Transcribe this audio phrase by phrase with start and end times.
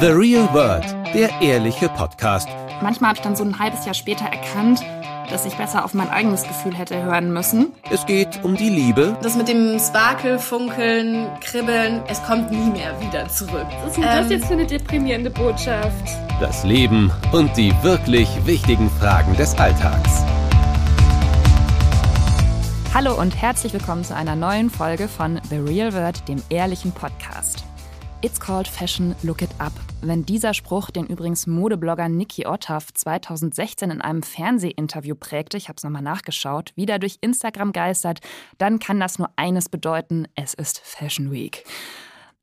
[0.00, 2.48] The Real World, der ehrliche Podcast.
[2.80, 4.80] Manchmal habe ich dann so ein halbes Jahr später erkannt,
[5.28, 7.72] dass ich besser auf mein eigenes Gefühl hätte hören müssen.
[7.90, 9.14] Es geht um die Liebe.
[9.22, 13.66] Das mit dem Sparkel, Funkeln, Kribbeln, es kommt nie mehr wieder zurück.
[13.82, 16.08] Was ist denn das jetzt für eine deprimierende Botschaft?
[16.40, 20.24] Das Leben und die wirklich wichtigen Fragen des Alltags.
[22.94, 27.64] Hallo und herzlich willkommen zu einer neuen Folge von The Real World, dem ehrlichen Podcast.
[28.22, 29.72] It's called Fashion, look it up.
[30.02, 35.78] Wenn dieser Spruch, den übrigens Modeblogger Niki Ottaf 2016 in einem Fernsehinterview prägte, ich habe
[35.78, 38.20] es nochmal nachgeschaut, wieder durch Instagram geistert,
[38.58, 41.64] dann kann das nur eines bedeuten, es ist Fashion Week.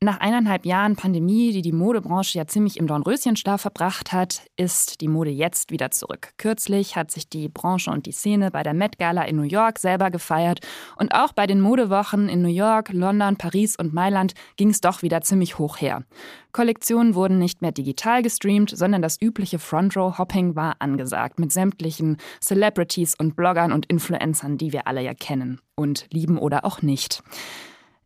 [0.00, 5.08] Nach eineinhalb Jahren Pandemie, die die Modebranche ja ziemlich im Dornröschenschlaf verbracht hat, ist die
[5.08, 6.34] Mode jetzt wieder zurück.
[6.36, 9.80] Kürzlich hat sich die Branche und die Szene bei der Met Gala in New York
[9.80, 10.60] selber gefeiert
[10.98, 15.02] und auch bei den Modewochen in New York, London, Paris und Mailand ging es doch
[15.02, 16.04] wieder ziemlich hoch her.
[16.52, 23.16] Kollektionen wurden nicht mehr digital gestreamt, sondern das übliche Front-Row-Hopping war angesagt mit sämtlichen Celebrities
[23.16, 27.20] und Bloggern und Influencern, die wir alle ja kennen und lieben oder auch nicht.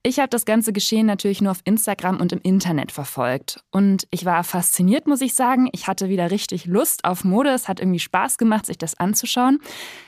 [0.04, 3.62] Ich habe das ganze Geschehen natürlich nur auf Instagram und im Internet verfolgt.
[3.70, 5.68] Und ich war fasziniert, muss ich sagen.
[5.70, 7.50] Ich hatte wieder richtig Lust auf Mode.
[7.50, 9.60] Es hat irgendwie Spaß gemacht, sich das anzuschauen.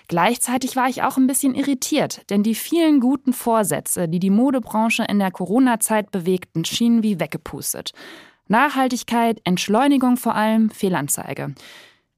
[0.09, 5.05] Gleichzeitig war ich auch ein bisschen irritiert, denn die vielen guten Vorsätze, die die Modebranche
[5.05, 7.93] in der Corona-Zeit bewegten, schienen wie weggepustet.
[8.49, 11.55] Nachhaltigkeit, Entschleunigung vor allem, Fehlanzeige.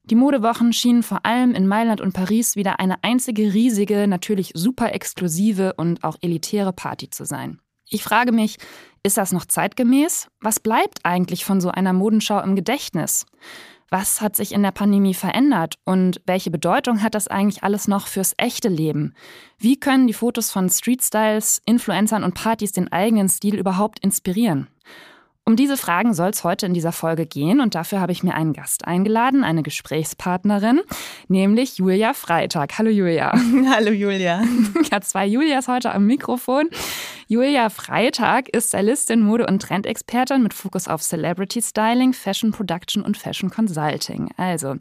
[0.03, 4.93] Die Modewochen schienen vor allem in Mailand und Paris wieder eine einzige riesige, natürlich super
[4.93, 7.59] exklusive und auch elitäre Party zu sein.
[7.89, 8.57] Ich frage mich,
[9.03, 10.27] ist das noch zeitgemäß?
[10.41, 13.25] Was bleibt eigentlich von so einer Modenschau im Gedächtnis?
[13.89, 18.07] Was hat sich in der Pandemie verändert und welche Bedeutung hat das eigentlich alles noch
[18.07, 19.13] fürs echte Leben?
[19.57, 24.67] Wie können die Fotos von Streetstyles, Influencern und Partys den eigenen Stil überhaupt inspirieren?
[25.47, 28.35] Um diese Fragen soll es heute in dieser Folge gehen und dafür habe ich mir
[28.35, 30.81] einen Gast eingeladen, eine Gesprächspartnerin,
[31.29, 32.77] nämlich Julia Freitag.
[32.77, 33.31] Hallo Julia.
[33.69, 34.43] Hallo Julia.
[34.81, 36.67] Ich habe zwei Julias heute am Mikrofon.
[37.29, 43.17] Julia Freitag ist Stylistin, Mode- und Trendexpertin mit Fokus auf Celebrity Styling, Fashion Production und
[43.17, 44.29] Fashion Consulting.
[44.37, 44.75] Also,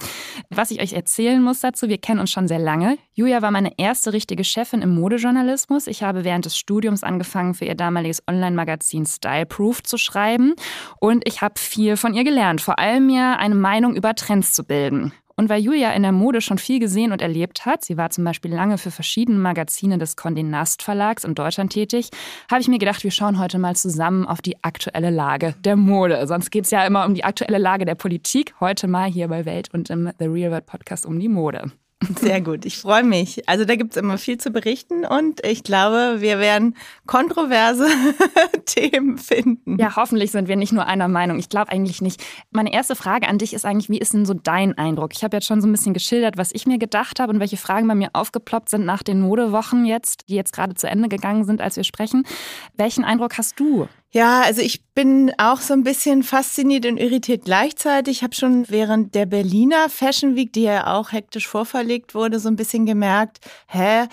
[0.48, 2.98] was ich euch erzählen muss dazu, wir kennen uns schon sehr lange.
[3.14, 5.88] Julia war meine erste richtige Chefin im Modejournalismus.
[5.88, 10.54] Ich habe während des Studiums angefangen, für ihr damaliges Online-Magazin Style Proof zu schreiben.
[11.00, 14.62] Und ich habe viel von ihr gelernt, vor allem mir eine Meinung über Trends zu
[14.62, 15.12] bilden.
[15.38, 18.24] Und weil Julia in der Mode schon viel gesehen und erlebt hat, sie war zum
[18.24, 22.08] Beispiel lange für verschiedene Magazine des Condé Nast Verlags in Deutschland tätig,
[22.50, 26.26] habe ich mir gedacht, wir schauen heute mal zusammen auf die aktuelle Lage der Mode.
[26.26, 28.54] Sonst geht es ja immer um die aktuelle Lage der Politik.
[28.60, 31.70] Heute mal hier bei Welt und im The Real World Podcast um die Mode.
[32.20, 33.48] Sehr gut, ich freue mich.
[33.48, 36.76] Also da gibt es immer viel zu berichten und ich glaube, wir werden
[37.06, 37.86] kontroverse
[38.66, 39.78] Themen finden.
[39.78, 41.38] Ja, hoffentlich sind wir nicht nur einer Meinung.
[41.38, 42.22] Ich glaube eigentlich nicht.
[42.50, 45.12] Meine erste Frage an dich ist eigentlich, wie ist denn so dein Eindruck?
[45.14, 47.56] Ich habe jetzt schon so ein bisschen geschildert, was ich mir gedacht habe und welche
[47.56, 51.44] Fragen bei mir aufgeploppt sind nach den Modewochen jetzt, die jetzt gerade zu Ende gegangen
[51.44, 52.26] sind, als wir sprechen.
[52.74, 53.88] Welchen Eindruck hast du?
[54.16, 58.16] Ja, also ich bin auch so ein bisschen fasziniert und irritiert gleichzeitig.
[58.16, 62.48] Ich habe schon während der Berliner Fashion Week, die ja auch hektisch vorverlegt wurde, so
[62.48, 64.06] ein bisschen gemerkt, hä,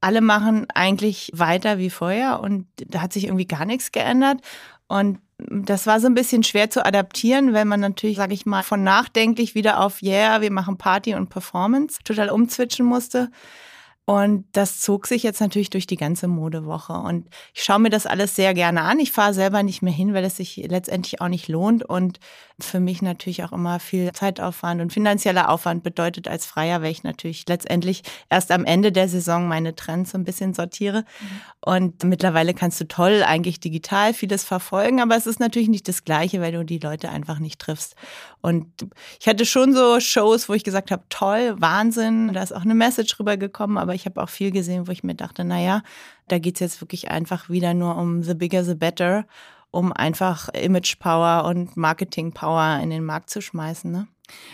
[0.00, 4.42] alle machen eigentlich weiter wie vorher und da hat sich irgendwie gar nichts geändert.
[4.86, 8.62] Und das war so ein bisschen schwer zu adaptieren, weil man natürlich, sage ich mal,
[8.62, 13.28] von nachdenklich wieder auf, yeah, wir machen Party und Performance total umzwitschen musste.
[14.08, 16.94] Und das zog sich jetzt natürlich durch die ganze Modewoche.
[16.94, 19.00] Und ich schaue mir das alles sehr gerne an.
[19.00, 21.84] Ich fahre selber nicht mehr hin, weil es sich letztendlich auch nicht lohnt.
[21.84, 22.18] Und
[22.58, 27.04] für mich natürlich auch immer viel Zeitaufwand und finanzieller Aufwand bedeutet als Freier, weil ich
[27.04, 31.00] natürlich letztendlich erst am Ende der Saison meine Trends so ein bisschen sortiere.
[31.00, 31.40] Mhm.
[31.60, 36.04] Und mittlerweile kannst du toll eigentlich digital vieles verfolgen, aber es ist natürlich nicht das
[36.04, 37.94] Gleiche, weil du die Leute einfach nicht triffst.
[38.40, 38.66] Und
[39.20, 42.74] ich hatte schon so Shows, wo ich gesagt habe, toll, Wahnsinn, da ist auch eine
[42.74, 45.82] Message rübergekommen, aber ich habe auch viel gesehen, wo ich mir dachte, naja,
[46.28, 49.26] da geht's jetzt wirklich einfach wieder nur um the bigger, the better,
[49.70, 53.90] um einfach Image Power und Marketing Power in den Markt zu schmeißen.
[53.90, 54.08] Ne?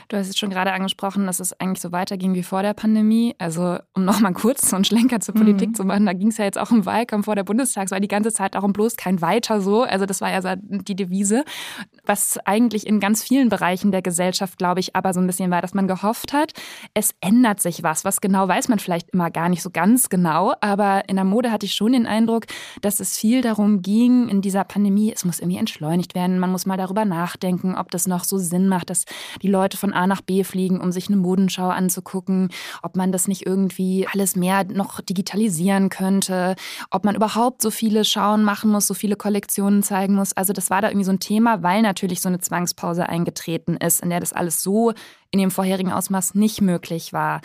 [0.09, 3.35] Du hast es schon gerade angesprochen, dass es eigentlich so weiterging wie vor der Pandemie.
[3.39, 5.75] Also, um nochmal kurz so einen Schlenker zur Politik mhm.
[5.75, 8.33] zu machen, da ging es ja jetzt auch im Wahlkampf vor der Bundestagswahl die ganze
[8.33, 9.83] Zeit darum, bloß kein Weiter so.
[9.83, 11.45] Also, das war ja die Devise.
[12.07, 15.63] Was eigentlich in ganz vielen Bereichen der Gesellschaft, glaube ich, aber so ein bisschen war,
[15.63, 16.53] dass man gehofft hat,
[16.93, 18.05] es ändert sich was.
[18.05, 20.53] Was genau weiß man vielleicht immer gar nicht so ganz genau.
[20.61, 22.45] Aber in der Mode hatte ich schon den Eindruck,
[22.83, 26.39] dass es viel darum ging in dieser Pandemie, es muss irgendwie entschleunigt werden.
[26.39, 29.07] Man muss mal darüber nachdenken, ob das noch so Sinn macht, dass
[29.41, 32.51] die Leute von A nach B fliegen, um sich eine Modenschau anzugucken,
[32.83, 36.55] ob man das nicht irgendwie alles mehr noch digitalisieren könnte,
[36.91, 40.35] ob man überhaupt so viele Schauen machen muss, so viele Kollektionen zeigen muss.
[40.35, 44.01] Also das war da irgendwie so ein Thema, weil natürlich so eine Zwangspause eingetreten ist,
[44.01, 44.93] in der das alles so
[45.31, 47.41] in dem vorherigen Ausmaß nicht möglich war.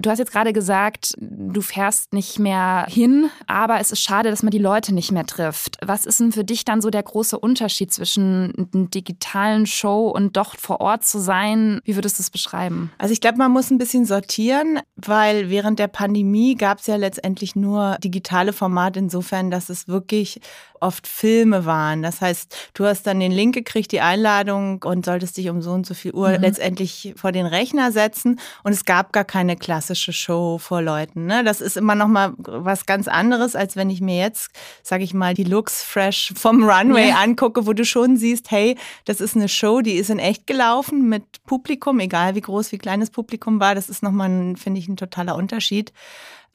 [0.00, 4.42] Du hast jetzt gerade gesagt, du fährst nicht mehr hin, aber es ist schade, dass
[4.42, 5.76] man die Leute nicht mehr trifft.
[5.84, 10.36] Was ist denn für dich dann so der große Unterschied zwischen einer digitalen Show und
[10.36, 11.80] doch vor Ort zu sein?
[11.84, 12.90] Wie würdest du es beschreiben?
[12.98, 16.96] Also ich glaube, man muss ein bisschen sortieren, weil während der Pandemie gab es ja
[16.96, 20.40] letztendlich nur digitale Formate insofern, dass es wirklich
[20.84, 22.02] oft Filme waren.
[22.02, 25.72] Das heißt, du hast dann den Link gekriegt, die Einladung und solltest dich um so
[25.72, 26.42] und so viel Uhr mhm.
[26.42, 31.26] letztendlich vor den Rechner setzen und es gab gar keine klassische Show vor Leuten.
[31.26, 31.44] Ne?
[31.44, 34.50] Das ist immer noch mal was ganz anderes, als wenn ich mir jetzt,
[34.82, 37.16] sage ich mal, die Looks fresh vom Runway ja.
[37.16, 41.08] angucke, wo du schon siehst, hey, das ist eine Show, die ist in echt gelaufen
[41.10, 43.74] mit Publikum, egal wie groß, wie klein das Publikum war.
[43.74, 45.92] Das ist nochmal, finde ich, ein totaler Unterschied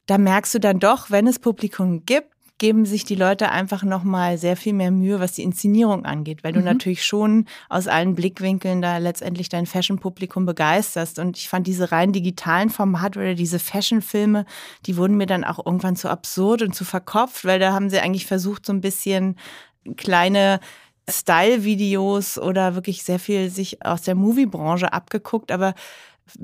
[0.06, 4.36] da merkst du dann doch, wenn es Publikum gibt, geben sich die Leute einfach nochmal
[4.36, 6.66] sehr viel mehr Mühe, was die Inszenierung angeht, weil du mhm.
[6.66, 11.18] natürlich schon aus allen Blickwinkeln da letztendlich dein Fashion-Publikum begeisterst.
[11.18, 14.44] Und ich fand diese rein digitalen Formate oder diese Fashion-Filme,
[14.84, 17.98] die wurden mir dann auch irgendwann zu absurd und zu verkopft, weil da haben sie
[17.98, 19.36] eigentlich versucht, so ein bisschen
[19.96, 20.60] kleine
[21.08, 25.74] Style-Videos oder wirklich sehr viel sich aus der Movie-Branche abgeguckt, aber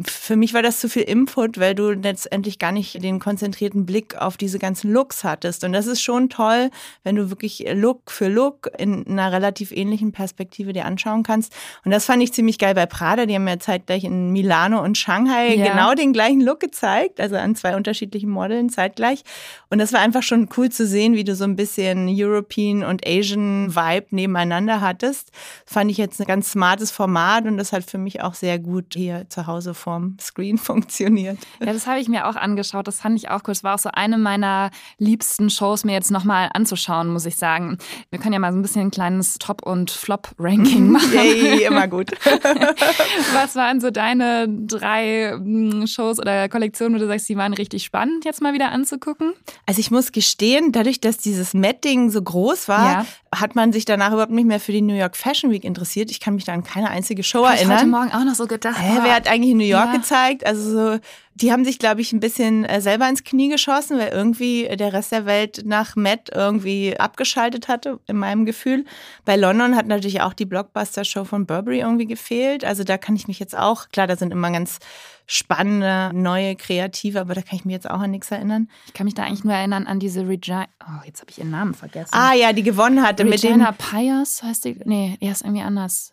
[0.04, 4.16] für mich war das zu viel Input, weil du letztendlich gar nicht den konzentrierten Blick
[4.16, 5.64] auf diese ganzen Looks hattest.
[5.64, 6.70] Und das ist schon toll,
[7.04, 11.54] wenn du wirklich Look für Look in einer relativ ähnlichen Perspektive dir anschauen kannst.
[11.84, 13.26] Und das fand ich ziemlich geil bei Prada.
[13.26, 15.72] Die haben ja zeitgleich in Milano und Shanghai ja.
[15.72, 19.22] genau den gleichen Look gezeigt, also an zwei unterschiedlichen Modeln zeitgleich.
[19.70, 23.06] Und das war einfach schon cool zu sehen, wie du so ein bisschen European und
[23.06, 25.30] Asian Vibe nebeneinander hattest.
[25.64, 28.58] Das fand ich jetzt ein ganz smartes Format und das hat für mich auch sehr
[28.58, 31.38] gut hier zu Hause vorm Screen funktioniert.
[31.60, 32.88] Ja, das habe ich mir auch angeschaut.
[32.88, 33.52] Das fand ich auch cool.
[33.52, 37.78] Es war auch so eine meiner liebsten Shows, mir jetzt nochmal anzuschauen, muss ich sagen.
[38.10, 41.12] Wir können ja mal so ein bisschen ein kleines Top- und Flop-Ranking machen.
[41.12, 42.10] Yay, immer gut.
[43.34, 47.84] Was waren so deine drei hm, Shows oder Kollektionen, wo du sagst, die waren richtig
[47.84, 49.32] spannend, jetzt mal wieder anzugucken?
[49.66, 53.06] Also ich muss gestehen, dadurch, dass dieses Met-Ding so groß war, ja.
[53.34, 56.10] hat man sich danach überhaupt nicht mehr für die New York Fashion Week interessiert.
[56.10, 57.76] Ich kann mich da an keine einzige Show Hab erinnern.
[57.76, 58.76] Ich heute Morgen auch noch so gedacht.
[58.78, 59.96] Hä, wer hat eigentlich New York ja.
[59.96, 60.46] gezeigt.
[60.46, 60.98] Also so,
[61.34, 64.92] die haben sich, glaube ich, ein bisschen äh, selber ins Knie geschossen, weil irgendwie der
[64.92, 68.84] Rest der Welt nach Met irgendwie abgeschaltet hatte, in meinem Gefühl.
[69.24, 72.64] Bei London hat natürlich auch die Blockbuster-Show von Burberry irgendwie gefehlt.
[72.64, 74.78] Also da kann ich mich jetzt auch, klar, da sind immer ganz
[75.26, 78.68] spannende, neue, kreative, aber da kann ich mich jetzt auch an nichts erinnern.
[78.86, 81.50] Ich kann mich da eigentlich nur erinnern an diese Regina, oh, jetzt habe ich ihren
[81.50, 82.14] Namen vergessen.
[82.14, 85.62] Ah ja, die gewonnen hatte Regina mit dem Pius heißt die, nee, er ist irgendwie
[85.62, 86.12] anders.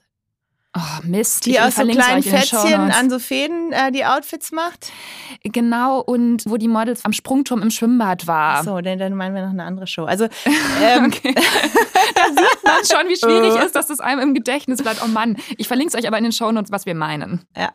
[0.75, 1.45] Oh, Mist.
[1.45, 4.91] Die aus so kleinen Fätzchen an so Fäden äh, die Outfits macht?
[5.43, 8.55] Genau, und wo die Models am Sprungturm im Schwimmbad war.
[8.59, 10.05] Ach so, dann, dann meinen wir noch eine andere Show.
[10.05, 10.25] Also,
[10.81, 11.35] ähm, okay.
[12.15, 15.01] da sieht man schon, wie schwierig ist, dass das einem im Gedächtnis bleibt.
[15.03, 17.45] Oh Mann, ich verlinke es euch aber in den Shownotes, was wir meinen.
[17.55, 17.73] Ja.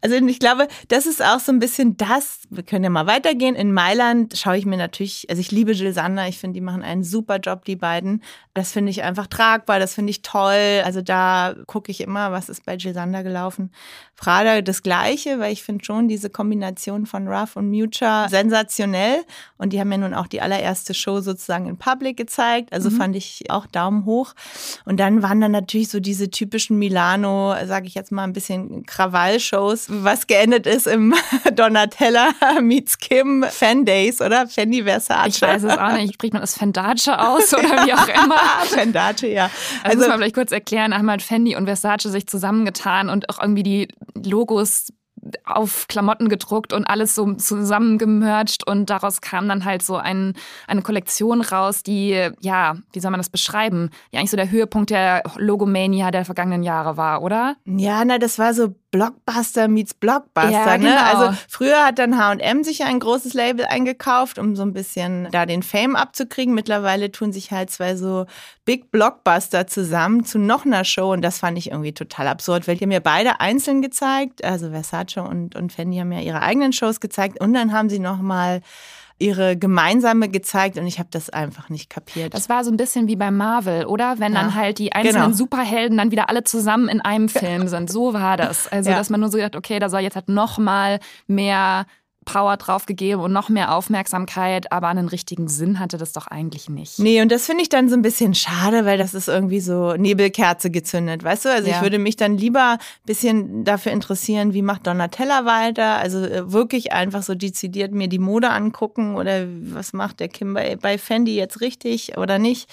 [0.00, 2.40] Also ich glaube, das ist auch so ein bisschen das.
[2.50, 3.54] Wir können ja mal weitergehen.
[3.54, 6.82] In Mailand schaue ich mir natürlich, also ich liebe Jill Sander, ich finde, die machen
[6.82, 8.22] einen super Job, die beiden.
[8.54, 10.82] Das finde ich einfach tragbar, das finde ich toll.
[10.84, 13.70] Also da gucke ich immer, was ist bei Jill Sander gelaufen.
[14.16, 19.24] Prada das Gleiche, weil ich finde schon diese Kombination von Ruff und Mucha sensationell.
[19.58, 22.72] Und die haben ja nun auch die allererste Show sozusagen in Public gezeigt.
[22.72, 22.96] Also mhm.
[22.96, 24.34] fand ich auch Daumen hoch.
[24.84, 28.84] Und dann waren dann natürlich so diese typischen Milano, sage ich jetzt mal ein bisschen
[28.86, 31.14] Krawallshow Shows, was geendet ist im
[31.52, 34.46] Donatella meets Kim Fan Days, oder?
[34.46, 35.28] Fendi Versace.
[35.28, 36.14] Ich weiß es auch nicht.
[36.14, 38.38] Spricht man das Fendace aus oder wie auch immer?
[38.66, 39.50] Fendace, ja.
[39.82, 43.28] Also, also muss man vielleicht kurz erklären, haben halt Fendi und Versace sich zusammengetan und
[43.30, 44.92] auch irgendwie die Logos
[45.44, 50.34] auf Klamotten gedruckt und alles so zusammengemercht und daraus kam dann halt so ein,
[50.66, 53.90] eine Kollektion raus, die, ja, wie soll man das beschreiben?
[54.10, 57.56] Ja, eigentlich so der Höhepunkt der Logomania der vergangenen Jahre war, oder?
[57.64, 60.50] Ja, na, das war so Blockbuster meets Blockbuster.
[60.50, 60.84] Ja, ne?
[60.84, 60.90] genau.
[60.90, 61.04] ne?
[61.04, 65.44] Also früher hat dann H&M sich ein großes Label eingekauft, um so ein bisschen da
[65.44, 66.54] den Fame abzukriegen.
[66.54, 68.26] Mittlerweile tun sich halt zwei so
[68.64, 72.76] Big Blockbuster zusammen zu noch einer Show und das fand ich irgendwie total absurd, weil
[72.76, 76.72] die haben ja beide einzeln gezeigt, also Versace und, und Fendi haben ja ihre eigenen
[76.72, 78.62] Shows gezeigt und dann haben sie noch mal
[79.18, 82.34] ihre gemeinsame gezeigt und ich habe das einfach nicht kapiert.
[82.34, 84.18] Das war so ein bisschen wie bei Marvel, oder?
[84.18, 84.42] Wenn ja.
[84.42, 85.36] dann halt die einzelnen genau.
[85.36, 87.90] Superhelden dann wieder alle zusammen in einem Film sind.
[87.90, 88.68] So war das.
[88.68, 88.96] Also, ja.
[88.96, 91.86] dass man nur so gedacht, okay, da soll jetzt halt noch mal mehr
[92.28, 96.68] Power drauf gegeben und noch mehr Aufmerksamkeit, aber einen richtigen Sinn hatte das doch eigentlich
[96.68, 96.98] nicht.
[96.98, 99.94] Nee, und das finde ich dann so ein bisschen schade, weil das ist irgendwie so
[99.96, 101.48] Nebelkerze gezündet, weißt du?
[101.50, 101.76] Also ja.
[101.76, 105.96] ich würde mich dann lieber ein bisschen dafür interessieren, wie macht Donatella weiter?
[105.96, 110.52] Also äh, wirklich einfach so dezidiert mir die Mode angucken oder was macht der Kim
[110.52, 112.68] bei, bei Fendi jetzt richtig oder nicht?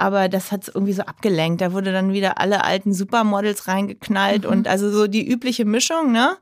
[0.00, 1.60] aber das hat es irgendwie so abgelenkt.
[1.60, 4.50] Da wurde dann wieder alle alten Supermodels reingeknallt Mhm.
[4.50, 6.36] und also so die übliche Mischung, ne?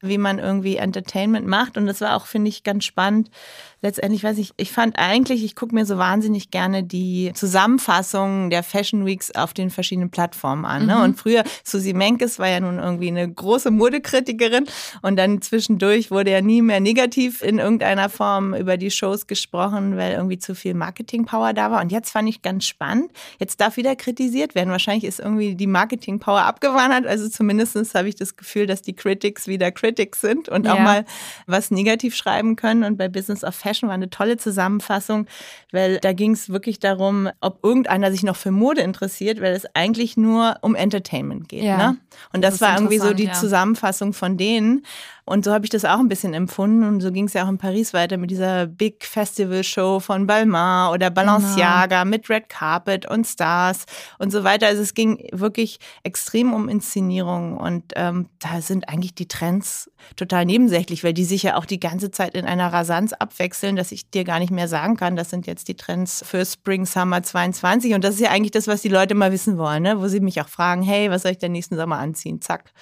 [0.00, 1.76] Wie man irgendwie Entertainment macht.
[1.76, 3.30] Und das war auch, finde ich, ganz spannend.
[3.80, 8.64] Letztendlich, weiß ich, ich fand eigentlich, ich gucke mir so wahnsinnig gerne die Zusammenfassungen der
[8.64, 10.86] Fashion Weeks auf den verschiedenen Plattformen an.
[10.86, 10.96] Ne?
[10.96, 11.02] Mhm.
[11.02, 14.66] Und früher, Susi Menkes war ja nun irgendwie eine große Modekritikerin
[15.02, 19.96] und dann zwischendurch wurde ja nie mehr negativ in irgendeiner Form über die Shows gesprochen,
[19.96, 21.80] weil irgendwie zu viel Marketing-Power da war.
[21.80, 23.12] Und jetzt fand ich ganz spannend.
[23.38, 24.70] Jetzt darf wieder kritisiert werden.
[24.70, 27.06] Wahrscheinlich ist irgendwie die Marketing-Power abgewandert.
[27.06, 30.82] Also zumindestens habe ich das Gefühl, dass die Critics wieder Critics sind und auch Ja.
[30.82, 31.04] mal
[31.46, 32.82] was negativ schreiben können.
[32.82, 35.26] Und bei Business of Fashion war eine tolle Zusammenfassung,
[35.72, 39.66] weil da ging es wirklich darum, ob irgendeiner sich noch für Mode interessiert, weil es
[39.74, 41.64] eigentlich nur um Entertainment geht.
[41.64, 41.76] Ja.
[41.76, 41.98] Ne?
[42.32, 43.32] Und das, Das war irgendwie so die ja.
[43.32, 44.84] Zusammenfassung von denen.
[45.28, 46.84] Und so habe ich das auch ein bisschen empfunden.
[46.84, 50.26] Und so ging es ja auch in Paris weiter mit dieser Big Festival Show von
[50.26, 53.84] Balmain oder Balenciaga mit Red Carpet und Stars
[54.18, 54.66] und so weiter.
[54.68, 57.58] Also es ging wirklich extrem um Inszenierung.
[57.58, 61.80] Und ähm, da sind eigentlich die Trends total nebensächlich, weil die sich ja auch die
[61.80, 65.28] ganze Zeit in einer Rasanz abwechseln, dass ich dir gar nicht mehr sagen kann, das
[65.28, 67.92] sind jetzt die Trends für Spring Summer 22.
[67.92, 70.00] Und das ist ja eigentlich das, was die Leute mal wissen wollen, ne?
[70.00, 72.40] wo sie mich auch fragen, hey, was soll ich denn nächsten Sommer anziehen?
[72.40, 72.72] Zack.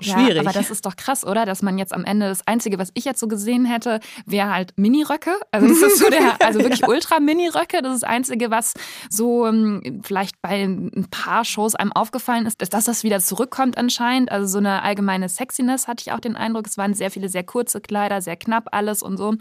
[0.00, 0.34] Schwierig.
[0.36, 1.46] Ja, aber das ist doch krass, oder?
[1.46, 4.72] Dass man jetzt am Ende das Einzige, was ich jetzt so gesehen hätte, wäre halt
[4.76, 5.32] Miniröcke.
[5.50, 7.82] Also das ist so der, also wirklich Ultra-Mini-Röcke.
[7.82, 8.74] Das ist das Einzige, was
[9.08, 14.30] so ähm, vielleicht bei ein paar Shows einem aufgefallen ist, dass das wieder zurückkommt anscheinend.
[14.30, 16.66] Also so eine allgemeine Sexiness hatte ich auch den Eindruck.
[16.66, 19.34] Es waren sehr viele sehr kurze Kleider, sehr knapp alles und so.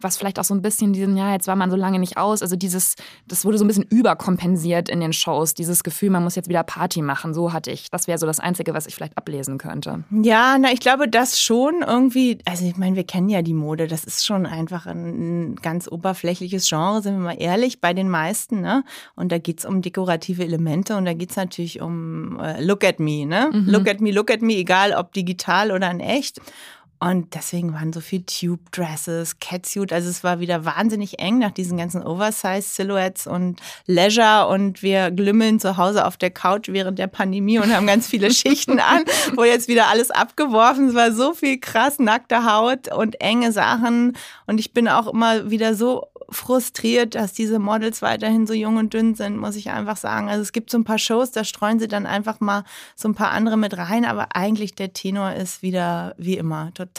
[0.00, 2.42] Was vielleicht auch so ein bisschen diesen, ja, jetzt war man so lange nicht aus.
[2.42, 5.54] Also dieses, das wurde so ein bisschen überkompensiert in den Shows.
[5.54, 7.34] Dieses Gefühl, man muss jetzt wieder Party machen.
[7.34, 7.90] So hatte ich.
[7.90, 10.04] Das wäre so das Einzige, was ich vielleicht ablesen könnte.
[10.10, 13.86] Ja, na, ich glaube, das schon irgendwie, also ich meine, wir kennen ja die Mode,
[13.86, 18.60] das ist schon einfach ein ganz oberflächliches Genre, sind wir mal ehrlich, bei den meisten,
[18.60, 18.84] ne?
[19.16, 23.26] Und da geht's um dekorative Elemente und da geht's natürlich um äh, Look at me,
[23.26, 23.50] ne?
[23.66, 26.40] Look at me, look at me, egal ob digital oder in echt.
[27.02, 29.90] Und deswegen waren so viel Tube-Dresses, Catsuit.
[29.90, 34.48] Also es war wieder wahnsinnig eng nach diesen ganzen Oversize-Silhouettes und Leisure.
[34.48, 38.30] Und wir glümmeln zu Hause auf der Couch während der Pandemie und haben ganz viele
[38.30, 39.04] Schichten an,
[39.34, 40.90] wo jetzt wieder alles abgeworfen.
[40.90, 44.14] Es war so viel krass nackte Haut und enge Sachen.
[44.46, 48.94] Und ich bin auch immer wieder so frustriert, dass diese Models weiterhin so jung und
[48.94, 50.28] dünn sind, muss ich einfach sagen.
[50.28, 52.62] Also es gibt so ein paar Shows, da streuen sie dann einfach mal
[52.94, 56.89] so ein paar andere mit rein, aber eigentlich der Tenor ist wieder wie immer total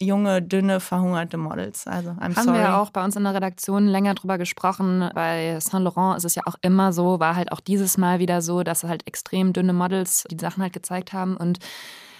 [0.00, 1.86] junge, dünne, verhungerte Models.
[1.86, 2.58] Also I'm Haben sorry.
[2.58, 5.10] wir ja auch bei uns in der Redaktion länger drüber gesprochen.
[5.14, 8.42] Bei Saint Laurent ist es ja auch immer so, war halt auch dieses Mal wieder
[8.42, 11.58] so, dass halt extrem dünne Models die Sachen halt gezeigt haben und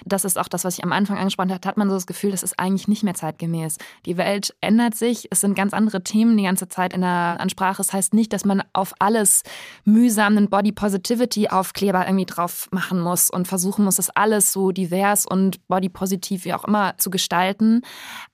[0.05, 2.31] das ist auch das, was ich am Anfang angesprochen habe, hat man so das Gefühl,
[2.31, 3.77] das ist eigentlich nicht mehr zeitgemäß.
[4.07, 7.79] Die Welt ändert sich, es sind ganz andere Themen die ganze Zeit in der Ansprache.
[7.79, 9.43] Das heißt nicht, dass man auf alles
[9.85, 14.71] mühsam einen Body Positivity Aufkleber irgendwie drauf machen muss und versuchen muss, das alles so
[14.73, 17.83] divers und body positiv wie auch immer zu gestalten.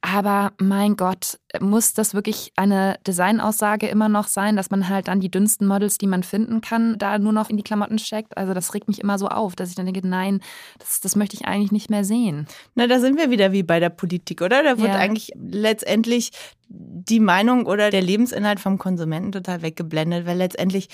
[0.01, 5.21] Aber mein Gott, muss das wirklich eine Designaussage immer noch sein, dass man halt dann
[5.21, 8.37] die dünnsten Models, die man finden kann, da nur noch in die Klamotten steckt?
[8.37, 10.41] Also das regt mich immer so auf, dass ich dann denke, nein,
[10.79, 12.47] das, das möchte ich eigentlich nicht mehr sehen.
[12.75, 14.63] Na, da sind wir wieder wie bei der Politik, oder?
[14.63, 14.99] Da wird Ja.
[14.99, 16.31] eigentlich letztendlich
[16.69, 20.89] die Meinung oder der Lebensinhalt vom Konsumenten total weggeblendet, weil letztendlich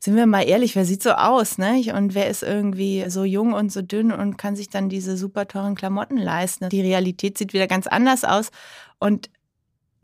[0.00, 1.82] sind wir mal ehrlich, wer sieht so aus, ne?
[1.96, 5.48] Und wer ist irgendwie so jung und so dünn und kann sich dann diese super
[5.48, 6.68] teuren Klamotten leisten?
[6.68, 8.50] Die Realität sieht wieder ganz anders aus
[8.98, 9.30] und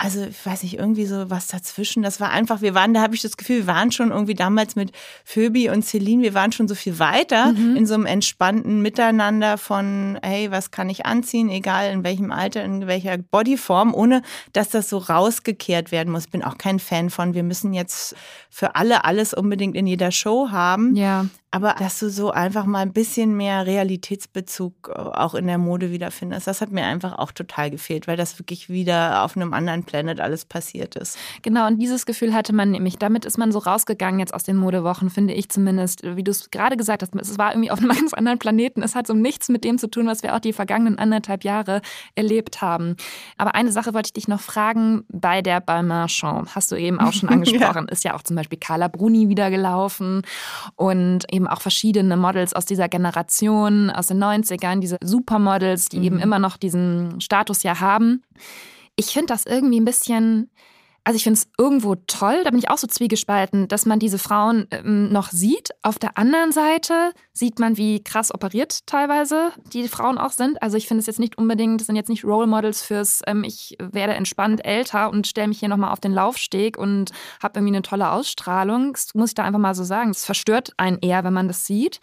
[0.01, 2.03] also ich weiß nicht, irgendwie so was dazwischen.
[2.03, 4.75] Das war einfach, wir waren, da habe ich das Gefühl, wir waren schon irgendwie damals
[4.75, 4.93] mit
[5.25, 10.19] Phoebe und Celine, wir waren schon so viel weiter in so einem entspannten Miteinander von,
[10.23, 14.23] hey, was kann ich anziehen, egal in welchem Alter, in welcher Bodyform, ohne
[14.55, 16.25] dass das so rausgekehrt werden muss.
[16.25, 18.17] Ich bin auch kein Fan von, wir müssen jetzt
[18.49, 20.97] für alle alles unbedingt in jeder Show haben.
[20.97, 21.27] Ja.
[21.53, 25.91] Aber dass du so einfach mal ein bisschen mehr Realitätsbezug äh, auch in der Mode
[25.91, 29.83] wiederfindest, das hat mir einfach auch total gefehlt, weil das wirklich wieder auf einem anderen
[29.83, 31.19] Planet alles passiert ist.
[31.43, 32.99] Genau, und dieses Gefühl hatte man nämlich.
[32.99, 36.03] Damit ist man so rausgegangen jetzt aus den Modewochen, finde ich zumindest.
[36.05, 38.83] Wie du es gerade gesagt hast, es war irgendwie auf einem ganz anderen Planeten.
[38.83, 41.83] Es hat so nichts mit dem zu tun, was wir auch die vergangenen anderthalb Jahre
[42.15, 42.97] erlebt haben.
[43.39, 46.45] Aber eine Sache wollte ich dich noch fragen bei der Balmain Show.
[46.55, 47.89] Hast du eben auch schon angesprochen.
[47.89, 50.23] Ist ja auch zum Beispiel Carla Bruni wieder gelaufen
[50.77, 56.19] und eben auch verschiedene Models aus dieser Generation, aus den 90ern, diese Supermodels, die eben
[56.19, 58.23] immer noch diesen Status ja haben.
[58.97, 60.51] Ich finde das irgendwie ein bisschen
[61.05, 64.19] also ich finde es irgendwo toll, da bin ich auch so zwiegespalten, dass man diese
[64.19, 65.71] Frauen ähm, noch sieht.
[65.83, 70.63] Auf der anderen Seite sieht man, wie krass operiert teilweise die Frauen auch sind.
[70.63, 73.45] Also ich finde es jetzt nicht unbedingt, das sind jetzt nicht Role Models fürs, ähm,
[73.45, 77.75] ich werde entspannt älter und stelle mich hier nochmal auf den Laufsteg und habe irgendwie
[77.75, 78.93] eine tolle Ausstrahlung.
[78.93, 80.11] Das muss ich da einfach mal so sagen.
[80.11, 82.01] Es verstört einen eher, wenn man das sieht.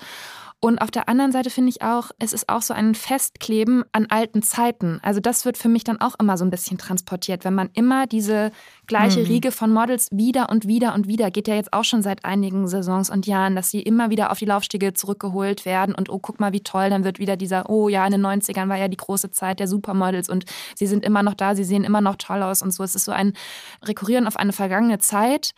[0.60, 4.08] Und auf der anderen Seite finde ich auch, es ist auch so ein Festkleben an
[4.10, 5.00] alten Zeiten.
[5.04, 8.08] Also das wird für mich dann auch immer so ein bisschen transportiert, wenn man immer
[8.08, 8.50] diese
[8.88, 9.28] gleiche hm.
[9.28, 12.68] Riege von Models wieder und wieder und wieder, geht ja jetzt auch schon seit einigen
[12.68, 16.40] Saisons und Jahren, dass sie immer wieder auf die Laufstiege zurückgeholt werden und oh, guck
[16.40, 18.98] mal, wie toll, dann wird wieder dieser, oh ja, in den 90ern war ja die
[18.98, 22.42] große Zeit der Supermodels und sie sind immer noch da, sie sehen immer noch toll
[22.42, 22.84] aus und so.
[22.84, 23.34] Es ist so ein
[23.84, 25.52] Rekurrieren auf eine vergangene Zeit,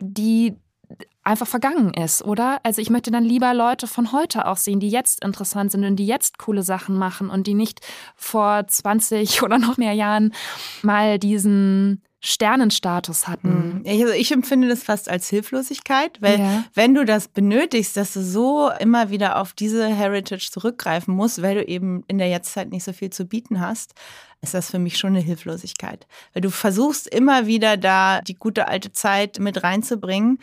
[0.00, 0.56] die
[1.22, 2.58] einfach vergangen ist, oder?
[2.62, 5.96] Also ich möchte dann lieber Leute von heute auch sehen, die jetzt interessant sind und
[5.96, 7.80] die jetzt coole Sachen machen und die nicht
[8.16, 10.32] vor 20 oder noch mehr Jahren
[10.82, 13.82] mal diesen Sternenstatus hatten.
[13.84, 13.84] Mhm.
[13.86, 16.64] Also ich empfinde das fast als Hilflosigkeit, weil ja.
[16.74, 21.54] wenn du das benötigst, dass du so immer wieder auf diese Heritage zurückgreifen musst, weil
[21.56, 23.94] du eben in der Jetztzeit nicht so viel zu bieten hast,
[24.40, 26.08] ist das für mich schon eine Hilflosigkeit.
[26.32, 30.40] Weil du versuchst immer wieder da die gute alte Zeit mit reinzubringen.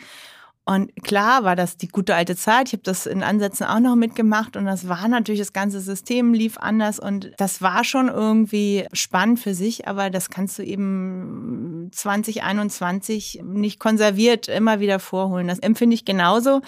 [0.68, 2.66] Und klar war das die gute alte Zeit.
[2.66, 6.34] Ich habe das in Ansätzen auch noch mitgemacht und das war natürlich, das ganze System
[6.34, 11.88] lief anders und das war schon irgendwie spannend für sich, aber das kannst du eben
[11.92, 15.46] 2021 nicht konserviert immer wieder vorholen.
[15.46, 16.62] Das empfinde ich genauso,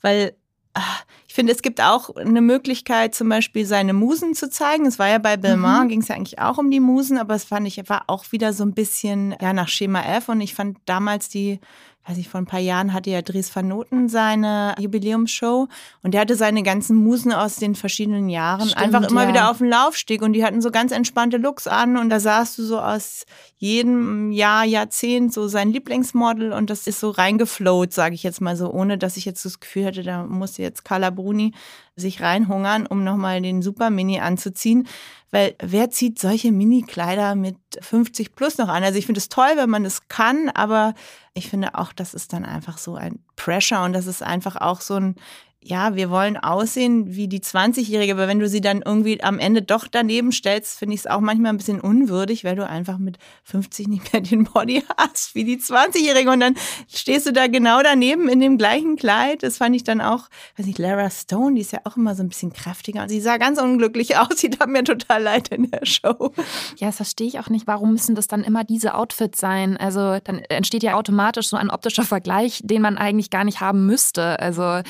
[0.00, 0.36] weil
[0.74, 0.82] ah,
[1.26, 4.86] ich finde, es gibt auch eine Möglichkeit, zum Beispiel seine Musen zu zeigen.
[4.86, 5.88] Es war ja bei Belmont, mhm.
[5.88, 8.52] ging es ja eigentlich auch um die Musen, aber es fand ich, war auch wieder
[8.52, 11.58] so ein bisschen ja nach Schema F und ich fand damals die
[12.06, 15.68] weiß ich, vor ein paar Jahren hatte ja Dries van Noten seine Jubiläumsshow
[16.02, 19.28] und der hatte seine ganzen Musen aus den verschiedenen Jahren Stimmt, einfach immer ja.
[19.28, 22.58] wieder auf dem Laufsteg und die hatten so ganz entspannte Looks an und da sahst
[22.58, 23.26] du so aus
[23.58, 28.56] jedem Jahr, Jahrzehnt so sein Lieblingsmodel und das ist so reingeflowt, sage ich jetzt mal
[28.56, 31.52] so, ohne dass ich jetzt das Gefühl hatte, da muss jetzt Carla Bruni
[31.96, 34.86] sich reinhungern, um nochmal den Super Mini anzuziehen.
[35.30, 38.82] Weil wer zieht solche Mini-Kleider mit 50 plus noch an?
[38.82, 40.94] Also ich finde es toll, wenn man das kann, aber
[41.34, 44.80] ich finde auch, das ist dann einfach so ein Pressure und das ist einfach auch
[44.80, 45.14] so ein,
[45.62, 49.60] ja, wir wollen aussehen wie die 20-Jährige, aber wenn du sie dann irgendwie am Ende
[49.60, 53.18] doch daneben stellst, finde ich es auch manchmal ein bisschen unwürdig, weil du einfach mit
[53.44, 56.54] 50 nicht mehr den Body hast wie die 20-Jährige und dann
[56.88, 59.42] stehst du da genau daneben in dem gleichen Kleid.
[59.42, 62.22] Das fand ich dann auch, weiß nicht, Lara Stone, die ist ja auch immer so
[62.22, 64.28] ein bisschen kräftiger sie sah ganz unglücklich aus.
[64.36, 66.32] Sie tat mir total leid in der Show.
[66.78, 67.66] Ja, das verstehe ich auch nicht.
[67.66, 69.76] Warum müssen das dann immer diese Outfits sein?
[69.76, 73.84] Also dann entsteht ja automatisch so ein optischer Vergleich, den man eigentlich gar nicht haben
[73.84, 74.38] müsste.
[74.40, 74.80] Also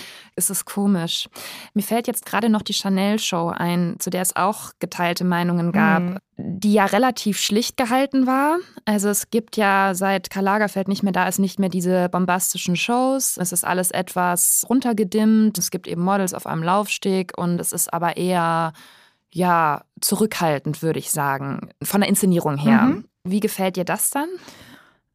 [0.41, 1.29] ist es komisch.
[1.75, 6.03] Mir fällt jetzt gerade noch die Chanel-Show ein, zu der es auch geteilte Meinungen gab,
[6.03, 6.19] mhm.
[6.37, 8.57] die ja relativ schlicht gehalten war.
[8.87, 12.75] Also es gibt ja seit Karl Lagerfeld nicht mehr da ist, nicht mehr diese bombastischen
[12.75, 13.37] Shows.
[13.37, 15.59] Es ist alles etwas runtergedimmt.
[15.59, 18.73] Es gibt eben Models auf einem Laufsteg und es ist aber eher
[19.33, 22.83] ja zurückhaltend, würde ich sagen, von der Inszenierung her.
[22.83, 23.05] Mhm.
[23.23, 24.29] Wie gefällt dir das dann?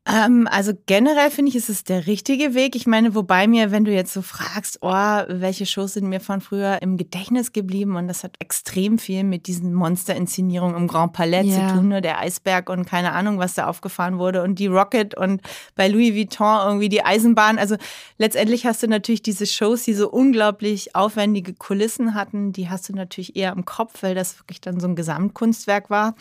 [0.08, 2.76] Ähm, also generell finde ich, ist es der richtige Weg.
[2.76, 6.42] Ich meine, wobei mir, wenn du jetzt so fragst, oh, welche Shows sind mir von
[6.42, 11.46] früher im Gedächtnis geblieben und das hat extrem viel mit diesen Monster-Inszenierungen im Grand Palais
[11.46, 11.70] ja.
[11.70, 12.02] zu tun, ne?
[12.02, 15.42] der Eisberg und keine Ahnung, was da aufgefahren wurde und die Rocket und
[15.76, 17.58] bei Louis Vuitton irgendwie die Eisenbahn.
[17.58, 17.76] Also
[18.20, 22.94] letztendlich hast du natürlich diese Shows, die so unglaublich aufwendige Kulissen hatten, die hast du
[22.94, 26.14] natürlich eher im Kopf, weil das wirklich dann so ein Gesamtkunstwerk war.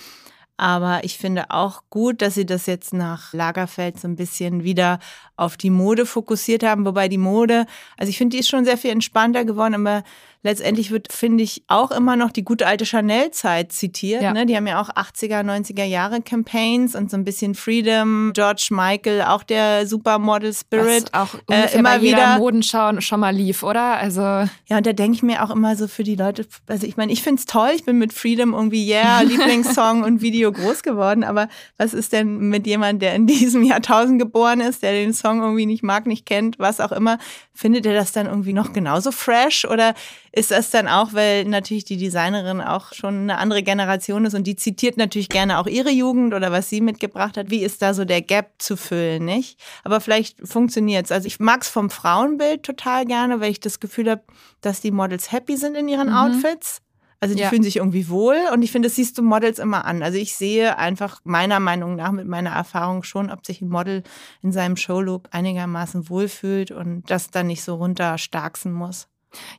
[0.56, 5.00] Aber ich finde auch gut, dass sie das jetzt nach Lagerfeld so ein bisschen wieder
[5.36, 6.86] auf die Mode fokussiert haben.
[6.86, 10.04] Wobei die Mode, also ich finde, die ist schon sehr viel entspannter geworden, aber
[10.44, 14.22] letztendlich wird, finde ich, auch immer noch die gute alte Chanel-Zeit zitiert.
[14.22, 14.32] Ja.
[14.32, 14.44] Ne?
[14.44, 19.22] Die haben ja auch 80er, 90er Jahre Campaigns und so ein bisschen Freedom, George Michael,
[19.22, 21.10] auch der Supermodel Spirit.
[21.12, 23.96] Was auch äh, immer wieder Modenschau schon mal lief, oder?
[23.96, 26.98] Also ja, und da denke ich mir auch immer so für die Leute, also ich
[26.98, 30.82] meine, ich finde es toll, ich bin mit Freedom irgendwie, yeah, Lieblingssong und Video groß
[30.82, 35.14] geworden, aber was ist denn mit jemand, der in diesem Jahrtausend geboren ist, der den
[35.14, 37.18] Song irgendwie nicht mag, nicht kennt, was auch immer,
[37.54, 39.94] findet er das dann irgendwie noch genauso fresh oder
[40.36, 44.48] ist das dann auch, weil natürlich die Designerin auch schon eine andere Generation ist und
[44.48, 47.50] die zitiert natürlich gerne auch ihre Jugend oder was sie mitgebracht hat.
[47.50, 49.60] Wie ist da so der Gap zu füllen, nicht?
[49.84, 51.12] Aber vielleicht funktioniert es.
[51.12, 54.22] Also ich mag es vom Frauenbild total gerne, weil ich das Gefühl habe,
[54.60, 56.16] dass die Models happy sind in ihren mhm.
[56.16, 56.80] Outfits.
[57.20, 57.48] Also die ja.
[57.48, 60.02] fühlen sich irgendwie wohl und ich finde, das siehst du Models immer an.
[60.02, 64.02] Also ich sehe einfach meiner Meinung nach mit meiner Erfahrung schon, ob sich ein Model
[64.42, 69.06] in seinem Showlook einigermaßen wohlfühlt und das dann nicht so runterstarksen muss.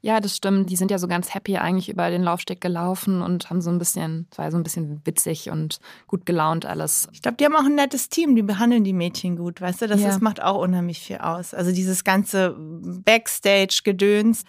[0.01, 0.69] Ja, das stimmt.
[0.69, 3.77] Die sind ja so ganz happy eigentlich über den Laufsteg gelaufen und haben so ein
[3.77, 7.07] bisschen, es war so ein bisschen witzig und gut gelaunt alles.
[7.13, 9.87] Ich glaube, die haben auch ein nettes Team, die behandeln die Mädchen gut, weißt du?
[9.87, 10.07] Das, ja.
[10.07, 11.53] das macht auch unheimlich viel aus.
[11.53, 14.43] Also dieses ganze Backstage-Gedöns.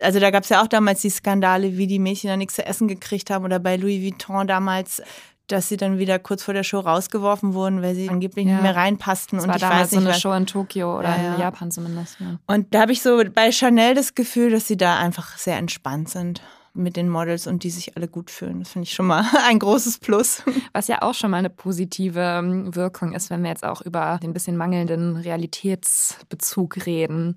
[0.00, 2.66] Also da gab es ja auch damals die Skandale, wie die Mädchen da nichts zu
[2.66, 5.02] essen gekriegt haben oder bei Louis Vuitton damals
[5.46, 8.54] dass sie dann wieder kurz vor der Show rausgeworfen wurden, weil sie angeblich ja.
[8.54, 9.38] nicht mehr reinpassten.
[9.38, 11.40] Das und war ich damals weiß nicht, so eine Show in Tokio oder ja, in
[11.40, 12.18] Japan zumindest.
[12.46, 16.08] Und da habe ich so bei Chanel das Gefühl, dass sie da einfach sehr entspannt
[16.08, 16.42] sind
[16.76, 18.60] mit den Models und die sich alle gut fühlen.
[18.60, 20.42] Das finde ich schon mal ein großes Plus.
[20.72, 24.18] Was ja auch schon mal eine positive ähm, Wirkung ist, wenn wir jetzt auch über
[24.22, 27.36] den bisschen mangelnden Realitätsbezug reden.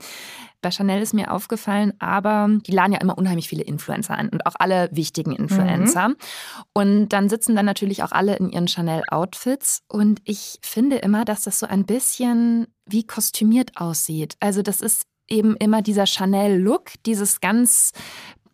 [0.61, 4.45] Bei Chanel ist mir aufgefallen, aber die laden ja immer unheimlich viele Influencer ein und
[4.45, 6.09] auch alle wichtigen Influencer.
[6.09, 6.15] Mhm.
[6.73, 9.83] Und dann sitzen dann natürlich auch alle in ihren Chanel-Outfits.
[9.87, 14.35] Und ich finde immer, dass das so ein bisschen wie kostümiert aussieht.
[14.41, 17.91] Also das ist eben immer dieser Chanel-Look, dieses ganz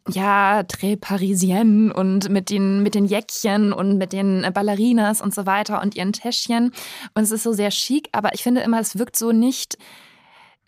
[0.09, 5.45] ja, Très Parisienne und mit den, mit den Jäckchen und mit den Ballerinas und so
[5.45, 6.71] weiter und ihren Täschchen.
[7.15, 9.77] Und es ist so sehr chic, aber ich finde immer, es wirkt so nicht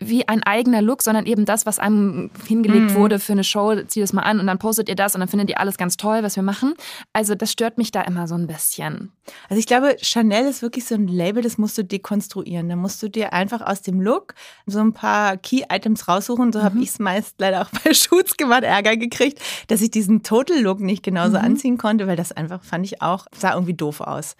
[0.00, 2.94] wie ein eigener Look, sondern eben das, was einem hingelegt mhm.
[2.94, 5.28] wurde für eine Show, zieh das mal an und dann postet ihr das und dann
[5.28, 6.74] findet ihr alles ganz toll, was wir machen.
[7.12, 9.12] Also das stört mich da immer so ein bisschen.
[9.48, 12.68] Also ich glaube, Chanel ist wirklich so ein Label, das musst du dekonstruieren.
[12.68, 14.34] Da musst du dir einfach aus dem Look
[14.66, 16.52] so ein paar Key-Items raussuchen.
[16.52, 16.64] So mhm.
[16.64, 20.78] habe ich es meist leider auch bei Shoots gemacht, Ärger gekriegt, dass ich diesen Total-Look
[20.78, 21.44] nicht genauso mhm.
[21.44, 24.36] anziehen konnte, weil das einfach, fand ich auch, sah irgendwie doof aus.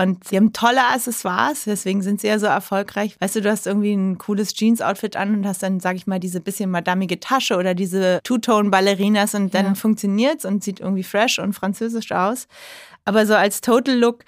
[0.00, 3.16] Und sie haben tolle Accessoires, deswegen sind sie ja so erfolgreich.
[3.20, 6.18] Weißt du, du hast irgendwie ein cooles Jeans-Outfit an und hast dann, sag ich mal,
[6.18, 9.74] diese bisschen madamige Tasche oder diese Two-Tone-Ballerinas und dann ja.
[9.74, 12.48] funktioniert's und sieht irgendwie fresh und französisch aus.
[13.04, 14.24] Aber so als Total-Look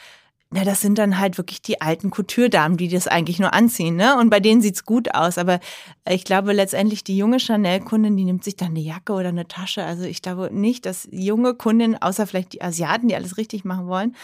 [0.52, 4.18] na, das sind dann halt wirklich die alten Couture-Damen, die das eigentlich nur anziehen, ne?
[4.18, 5.38] Und bei denen sieht's gut aus.
[5.38, 5.60] Aber
[6.08, 9.82] ich glaube letztendlich die junge Chanel-Kundin, die nimmt sich dann eine Jacke oder eine Tasche.
[9.82, 13.86] Also ich glaube nicht, dass junge Kundinnen, außer vielleicht die Asiaten, die alles richtig machen
[13.86, 14.14] wollen,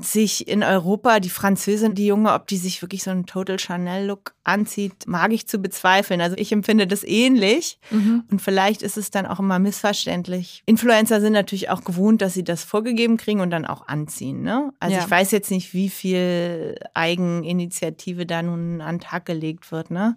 [0.00, 4.33] sich in Europa, die Französin, die Junge, ob die sich wirklich so einen Total Chanel-Look
[4.44, 6.20] anzieht, mag ich zu bezweifeln.
[6.20, 7.78] Also ich empfinde das ähnlich.
[7.90, 8.24] Mhm.
[8.30, 10.62] Und vielleicht ist es dann auch immer missverständlich.
[10.66, 14.42] Influencer sind natürlich auch gewohnt, dass sie das vorgegeben kriegen und dann auch anziehen.
[14.42, 14.72] Ne?
[14.80, 15.02] Also ja.
[15.02, 19.90] ich weiß jetzt nicht, wie viel Eigeninitiative da nun an den Tag gelegt wird.
[19.90, 20.16] Ne?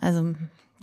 [0.00, 0.34] Also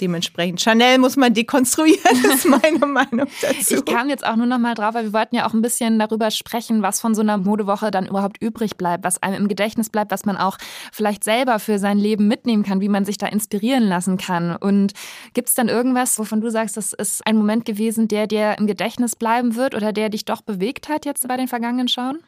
[0.01, 0.61] dementsprechend.
[0.61, 3.75] Chanel muss man dekonstruieren, ist meine Meinung dazu.
[3.75, 5.99] Ich kam jetzt auch nur noch mal drauf, weil wir wollten ja auch ein bisschen
[5.99, 9.89] darüber sprechen, was von so einer Modewoche dann überhaupt übrig bleibt, was einem im Gedächtnis
[9.89, 10.57] bleibt, was man auch
[10.91, 14.55] vielleicht selber für sein Leben mitnehmen kann, wie man sich da inspirieren lassen kann.
[14.55, 14.93] Und
[15.33, 18.67] gibt es dann irgendwas, wovon du sagst, das ist ein Moment gewesen, der dir im
[18.67, 22.19] Gedächtnis bleiben wird oder der dich doch bewegt hat jetzt bei den vergangenen Schauen?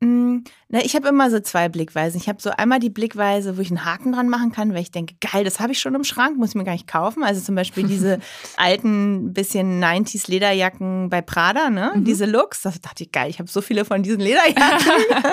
[0.00, 2.20] Mm, na, ich habe immer so zwei Blickweisen.
[2.20, 4.90] Ich habe so einmal die Blickweise, wo ich einen Haken dran machen kann, weil ich
[4.90, 7.24] denke, geil, das habe ich schon im Schrank, muss ich mir gar nicht kaufen.
[7.24, 8.20] Also zum Beispiel diese
[8.56, 11.92] alten, bisschen 90s Lederjacken bei Prada, ne?
[11.94, 12.04] Mhm.
[12.04, 12.62] Diese Looks.
[12.62, 14.62] Da dachte ich, geil, ich habe so viele von diesen Lederjacken.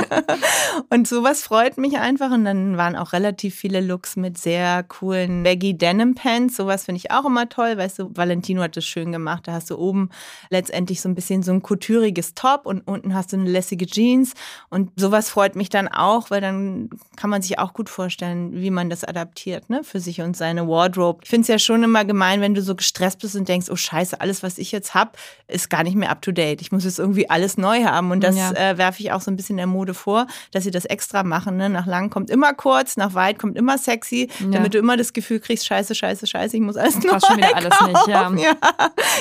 [0.89, 2.31] und sowas freut mich einfach.
[2.31, 6.55] Und dann waren auch relativ viele Looks mit sehr coolen Baggy Denim Pants.
[6.55, 7.77] Sowas finde ich auch immer toll.
[7.77, 9.47] Weißt du, Valentino hat das schön gemacht.
[9.47, 10.09] Da hast du oben
[10.49, 14.33] letztendlich so ein bisschen so ein couturiges Top und unten hast du eine lässige Jeans.
[14.69, 18.71] Und sowas freut mich dann auch, weil dann kann man sich auch gut vorstellen, wie
[18.71, 21.19] man das adaptiert, ne, für sich und seine Wardrobe.
[21.23, 23.75] Ich finde es ja schon immer gemein, wenn du so gestresst bist und denkst, oh
[23.75, 25.11] Scheiße, alles, was ich jetzt habe,
[25.47, 26.61] ist gar nicht mehr up to date.
[26.61, 28.11] Ich muss jetzt irgendwie alles neu haben.
[28.11, 28.51] Und das ja.
[28.51, 31.57] äh, werfe ich auch so ein bisschen der Mode vor, dass sie das extra machen.
[31.57, 31.69] Ne?
[31.69, 34.47] Nach lang kommt immer kurz, nach weit kommt immer sexy, ja.
[34.49, 37.55] damit du immer das Gefühl kriegst, scheiße, scheiße, scheiße, ich muss alles neu schon wieder
[37.55, 38.31] alles nicht, ja.
[38.35, 38.55] ja.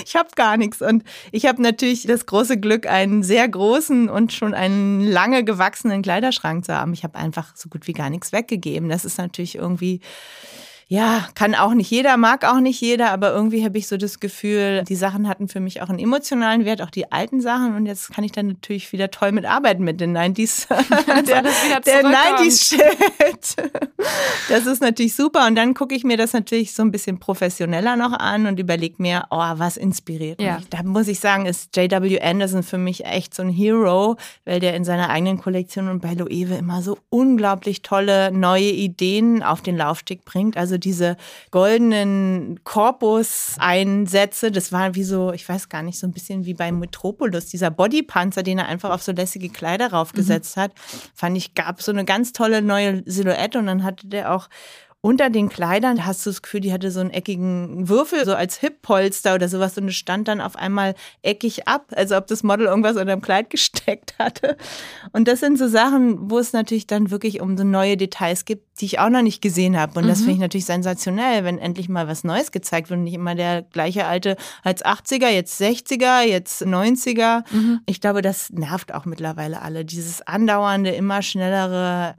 [0.05, 0.83] Ich habe gar nichts.
[0.83, 5.43] Und ich habe natürlich das große Glück, einen sehr großen und schon einen langen lange
[5.45, 6.93] gewachsenen Kleiderschrank zu haben.
[6.93, 8.91] Ich habe einfach so gut wie gar nichts weggegeben.
[8.91, 10.01] Das ist natürlich irgendwie
[10.87, 14.21] ja, kann auch nicht jeder, mag auch nicht jeder, aber irgendwie habe ich so das
[14.21, 17.75] Gefühl, die Sachen hatten für mich auch einen emotionalen Wert, auch die alten Sachen.
[17.75, 20.69] Und jetzt kann ich dann natürlich wieder toll mitarbeiten mit den 90s.
[21.27, 21.43] der,
[21.81, 23.57] der 90s-Shit.
[24.49, 25.47] Das ist natürlich super.
[25.47, 28.97] Und dann gucke ich mir das natürlich so ein bisschen professioneller noch an und überlege
[28.99, 30.47] mir, oh, was inspiriert mich.
[30.47, 30.61] Ja.
[30.69, 32.21] Da muss ich sagen, ist J.W.
[32.21, 36.13] Anderson für mich echt so ein Hero, weil der in seiner eigenen Kollektion und bei
[36.13, 40.57] Loewe immer so unglaublich tolle neue Ideen auf den Laufsteg bringt.
[40.57, 41.17] Also diese
[41.51, 46.79] goldenen Korpus-Einsätze, das war wie so, ich weiß gar nicht, so ein bisschen wie beim
[46.79, 50.61] Metropolis, dieser Bodypanzer, den er einfach auf so lässige Kleider raufgesetzt mhm.
[50.61, 50.73] hat,
[51.15, 54.49] fand ich, gab so eine ganz tolle neue Silhouette und dann hatte der auch
[55.05, 58.57] unter den Kleidern hast du das Gefühl, die hatte so einen eckigen Würfel, so als
[58.57, 62.69] Hip-Polster oder sowas und es stand dann auf einmal eckig ab, als ob das Model
[62.69, 64.57] irgendwas unter dem Kleid gesteckt hatte.
[65.13, 68.81] Und das sind so Sachen, wo es natürlich dann wirklich um so neue Details gibt,
[68.81, 69.99] die ich auch noch nicht gesehen habe.
[69.99, 70.09] Und mhm.
[70.09, 73.35] das finde ich natürlich sensationell, wenn endlich mal was Neues gezeigt wird und nicht immer
[73.35, 77.43] der gleiche alte als 80er, jetzt 60er, jetzt 90er.
[77.51, 77.81] Mhm.
[77.85, 79.85] Ich glaube, das nervt auch mittlerweile alle.
[79.85, 82.15] Dieses andauernde, immer schnellere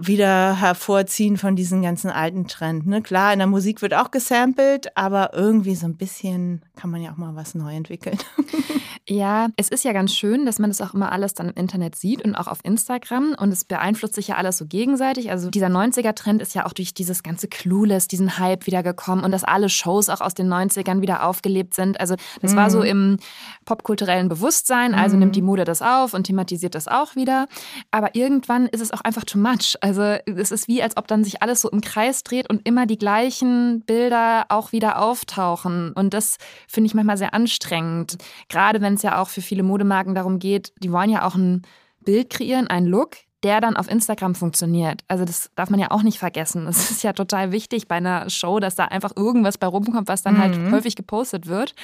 [0.00, 2.86] wieder hervorziehen von diesen ganzen alten Trend.
[2.86, 3.02] Ne?
[3.02, 7.12] Klar, in der Musik wird auch gesampelt, aber irgendwie so ein bisschen kann man ja
[7.12, 8.18] auch mal was neu entwickeln.
[9.10, 11.96] Ja, es ist ja ganz schön, dass man das auch immer alles dann im Internet
[11.96, 15.32] sieht und auch auf Instagram und es beeinflusst sich ja alles so gegenseitig.
[15.32, 19.42] Also dieser 90er-Trend ist ja auch durch dieses ganze Clueless, diesen Hype wiedergekommen und dass
[19.42, 21.98] alle Shows auch aus den 90ern wieder aufgelebt sind.
[21.98, 22.56] Also das mhm.
[22.56, 22.84] war so mhm.
[22.84, 23.16] im
[23.64, 25.20] popkulturellen Bewusstsein, also mhm.
[25.20, 27.48] nimmt die Mode das auf und thematisiert das auch wieder.
[27.90, 29.74] Aber irgendwann ist es auch einfach too much.
[29.80, 32.86] Also es ist wie, als ob dann sich alles so im Kreis dreht und immer
[32.86, 35.92] die gleichen Bilder auch wieder auftauchen.
[35.92, 38.18] Und das finde ich manchmal sehr anstrengend.
[38.48, 41.62] Gerade wenn es ja auch für viele Modemarken darum geht, die wollen ja auch ein
[42.00, 45.02] Bild kreieren, einen Look, der dann auf Instagram funktioniert.
[45.08, 46.66] Also das darf man ja auch nicht vergessen.
[46.66, 50.22] Es ist ja total wichtig bei einer Show, dass da einfach irgendwas bei rumkommt, was
[50.22, 50.64] dann halt mhm.
[50.64, 51.74] halt häufig gepostet wird.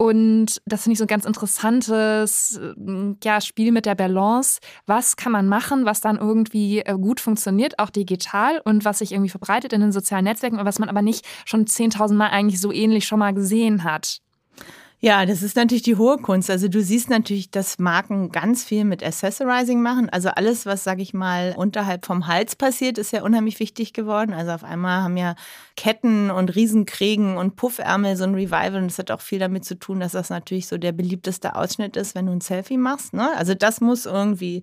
[0.00, 2.58] Und das finde ich so ein ganz interessantes
[3.22, 4.58] ja, Spiel mit der Balance.
[4.86, 9.12] Was kann man machen, was dann irgendwie äh, gut funktioniert, auch digital und was sich
[9.12, 12.72] irgendwie verbreitet in den sozialen Netzwerken, was man aber nicht schon 10.000 Mal eigentlich so
[12.72, 14.22] ähnlich schon mal gesehen hat?
[15.02, 16.50] Ja, das ist natürlich die hohe Kunst.
[16.50, 20.10] Also du siehst natürlich, dass Marken ganz viel mit Accessorizing machen.
[20.10, 24.34] Also alles, was, sag ich mal, unterhalb vom Hals passiert, ist ja unheimlich wichtig geworden.
[24.34, 25.36] Also auf einmal haben ja
[25.74, 28.76] Ketten und Riesenkrägen und Puffärmel so ein Revival.
[28.76, 31.96] Und das hat auch viel damit zu tun, dass das natürlich so der beliebteste Ausschnitt
[31.96, 33.14] ist, wenn du ein Selfie machst.
[33.14, 33.26] Ne?
[33.38, 34.62] Also das muss irgendwie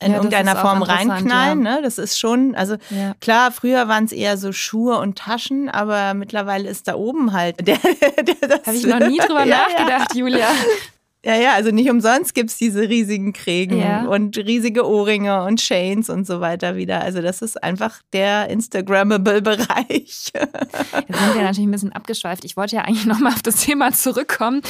[0.00, 1.64] in ja, irgendeiner Form reinknallen.
[1.64, 1.76] Ja.
[1.76, 1.82] Ne?
[1.82, 3.14] Das ist schon, also ja.
[3.20, 7.60] klar, früher waren es eher so Schuhe und Taschen, aber mittlerweile ist da oben halt
[7.66, 7.78] der.
[7.78, 10.48] der Habe ich noch nie drüber nachgedacht, Julia.
[11.24, 14.04] Ja, ja, also nicht umsonst gibt es diese riesigen Krägen ja.
[14.04, 17.00] und riesige Ohrringe und Chains und so weiter wieder.
[17.00, 19.88] Also das ist einfach der Instagrammable-Bereich.
[19.88, 22.44] Jetzt sind wir natürlich ein bisschen abgeschweift.
[22.44, 24.60] Ich wollte ja eigentlich nochmal auf das Thema zurückkommen,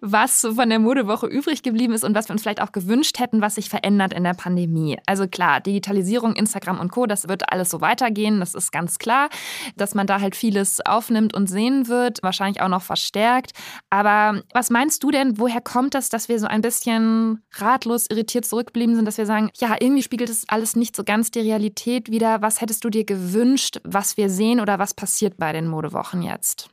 [0.00, 3.20] was so von der Modewoche übrig geblieben ist und was wir uns vielleicht auch gewünscht
[3.20, 4.98] hätten, was sich verändert in der Pandemie.
[5.06, 9.28] Also klar, Digitalisierung, Instagram und Co., das wird alles so weitergehen, das ist ganz klar,
[9.76, 13.52] dass man da halt vieles aufnimmt und sehen wird, wahrscheinlich auch noch verstärkt.
[13.90, 15.99] Aber was meinst du denn, woher kommt das?
[16.00, 20.02] Das, dass wir so ein bisschen ratlos, irritiert zurückgeblieben sind, dass wir sagen, ja, irgendwie
[20.02, 22.40] spiegelt es alles nicht so ganz die Realität wieder.
[22.40, 26.70] Was hättest du dir gewünscht, was wir sehen oder was passiert bei den Modewochen jetzt?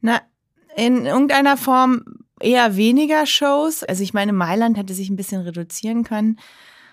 [0.00, 0.20] Na,
[0.76, 2.04] in irgendeiner Form
[2.40, 3.82] eher weniger Shows.
[3.82, 6.38] Also ich meine, Mailand hätte sich ein bisschen reduzieren können.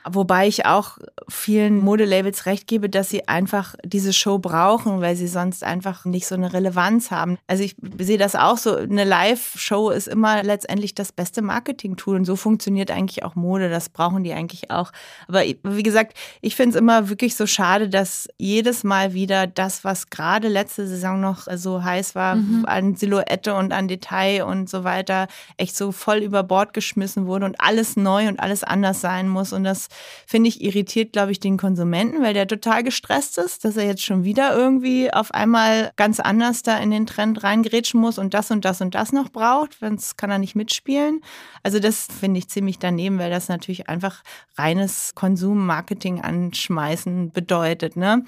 [0.10, 0.98] Wobei ich auch
[1.30, 6.28] vielen Modelabels recht gebe, dass sie einfach diese Show brauchen, weil sie sonst einfach nicht
[6.28, 7.38] so eine Relevanz haben.
[7.48, 12.26] Also ich sehe das auch so, eine Live-Show ist immer letztendlich das beste Marketing-Tool und
[12.26, 14.92] so funktioniert eigentlich auch Mode, das brauchen die eigentlich auch.
[15.28, 19.84] Aber wie gesagt, ich finde es immer wirklich so schade, dass jedes Mal wieder das,
[19.84, 22.66] was gerade letzte Saison noch so heiß war, mhm.
[22.68, 27.46] an Silhouette und an Detail und so weiter, echt so voll über Bord geschmissen wurde
[27.46, 29.88] und alles neu und alles anders sein muss und das
[30.28, 34.04] finde ich, irritiert, glaube ich, den Konsumenten, weil der total gestresst ist, dass er jetzt
[34.04, 38.52] schon wieder irgendwie auf einmal ganz anders da in den Trend reingrätschen muss und das
[38.52, 41.22] und das und das noch braucht, sonst kann er nicht mitspielen.
[41.64, 44.24] Also das finde ich ziemlich daneben, weil das natürlich einfach
[44.58, 47.96] reines Konsum-Marketing anschmeißen bedeutet.
[47.96, 48.24] Ne?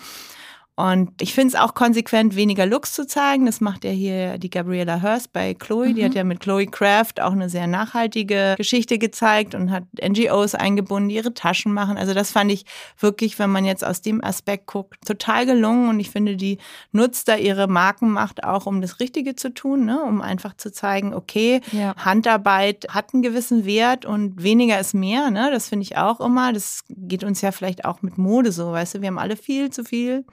[0.77, 3.45] Und ich finde es auch konsequent, weniger Looks zu zeigen.
[3.45, 5.89] Das macht ja hier die Gabriella Hurst bei Chloe.
[5.89, 5.95] Mhm.
[5.95, 10.53] Die hat ja mit Chloe Craft auch eine sehr nachhaltige Geschichte gezeigt und hat NGOs
[10.53, 11.95] eingebunden, die ihre Taschen machen.
[11.95, 12.65] Also das fand ich
[12.99, 15.87] wirklich, wenn man jetzt aus dem Aspekt guckt, total gelungen.
[15.87, 16.57] Und ich finde, die
[16.91, 20.03] nutzt da ihre Markenmacht auch, um das Richtige zu tun, ne?
[20.03, 21.95] um einfach zu zeigen, okay, ja.
[21.95, 25.31] Handarbeit hat einen gewissen Wert und weniger ist mehr.
[25.31, 25.51] Ne?
[25.53, 26.51] Das finde ich auch immer.
[26.51, 29.69] Das geht uns ja vielleicht auch mit Mode so, weißt du, wir haben alle viel
[29.69, 30.25] zu viel.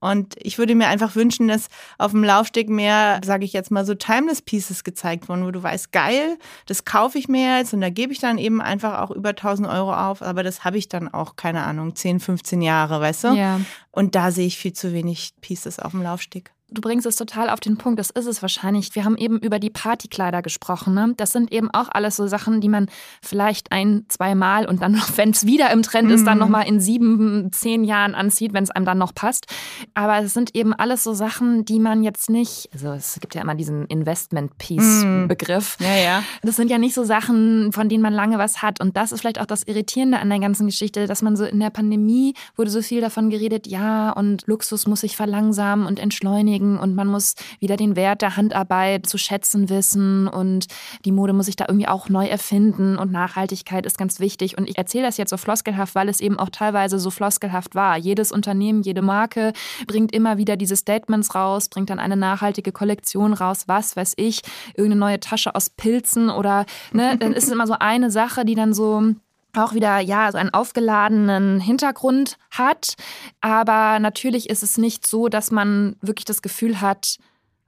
[0.00, 3.86] Und ich würde mir einfach wünschen, dass auf dem Laufsteg mehr, sage ich jetzt mal,
[3.86, 7.80] so Timeless Pieces gezeigt wurden, wo du weißt, geil, das kaufe ich mir jetzt und
[7.80, 10.88] da gebe ich dann eben einfach auch über 1000 Euro auf, aber das habe ich
[10.88, 13.28] dann auch, keine Ahnung, 10, 15 Jahre, weißt du?
[13.28, 13.60] Ja.
[13.90, 16.52] Und da sehe ich viel zu wenig Pieces auf dem Laufsteg.
[16.68, 18.92] Du bringst es total auf den Punkt, das ist es wahrscheinlich.
[18.96, 20.94] Wir haben eben über die Partykleider gesprochen.
[20.94, 21.14] Ne?
[21.16, 22.88] Das sind eben auch alles so Sachen, die man
[23.22, 26.40] vielleicht ein, zwei Mal und dann noch, wenn es wieder im Trend ist, dann mhm.
[26.40, 29.46] nochmal in sieben, zehn Jahren anzieht, wenn es einem dann noch passt.
[29.94, 33.42] Aber es sind eben alles so Sachen, die man jetzt nicht, also es gibt ja
[33.42, 35.78] immer diesen Investment-Piece-Begriff.
[35.78, 35.84] Mm.
[35.84, 36.22] Ja, ja.
[36.42, 38.80] Das sind ja nicht so Sachen, von denen man lange was hat.
[38.80, 41.60] Und das ist vielleicht auch das Irritierende an der ganzen Geschichte, dass man so in
[41.60, 46.55] der Pandemie wurde so viel davon geredet, ja, und Luxus muss sich verlangsamen und entschleunigen
[46.56, 50.66] beschleunigen und man muss wieder den Wert der Handarbeit zu schätzen wissen und
[51.04, 54.58] die Mode muss sich da irgendwie auch neu erfinden und Nachhaltigkeit ist ganz wichtig.
[54.58, 57.96] Und ich erzähle das jetzt so floskelhaft, weil es eben auch teilweise so floskelhaft war.
[57.96, 59.52] Jedes Unternehmen, jede Marke
[59.86, 64.42] bringt immer wieder diese Statements raus, bringt dann eine nachhaltige Kollektion raus, was weiß ich,
[64.74, 68.54] irgendeine neue Tasche aus Pilzen oder, ne, dann ist es immer so eine Sache, die
[68.54, 69.14] dann so
[69.58, 72.94] auch wieder ja so einen aufgeladenen Hintergrund hat,
[73.40, 77.18] aber natürlich ist es nicht so, dass man wirklich das Gefühl hat,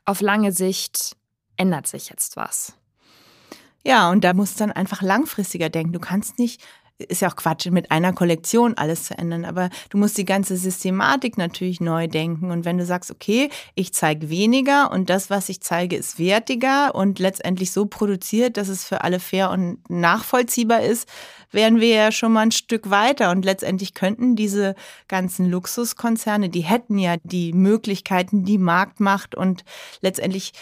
[0.04, 1.16] auf lange Sicht
[1.56, 2.74] ändert sich jetzt was.
[3.84, 5.92] Ja, und da musst du dann einfach langfristiger denken.
[5.92, 6.62] Du kannst nicht
[6.98, 10.56] ist ja auch Quatsch, mit einer Kollektion alles zu ändern, aber du musst die ganze
[10.56, 12.50] Systematik natürlich neu denken.
[12.50, 16.94] Und wenn du sagst, okay, ich zeige weniger und das, was ich zeige, ist wertiger
[16.94, 21.08] und letztendlich so produziert, dass es für alle fair und nachvollziehbar ist,
[21.52, 23.30] wären wir ja schon mal ein Stück weiter.
[23.30, 24.74] Und letztendlich könnten diese
[25.06, 29.64] ganzen Luxuskonzerne, die hätten ja die Möglichkeiten, die Marktmacht und
[30.00, 30.52] letztendlich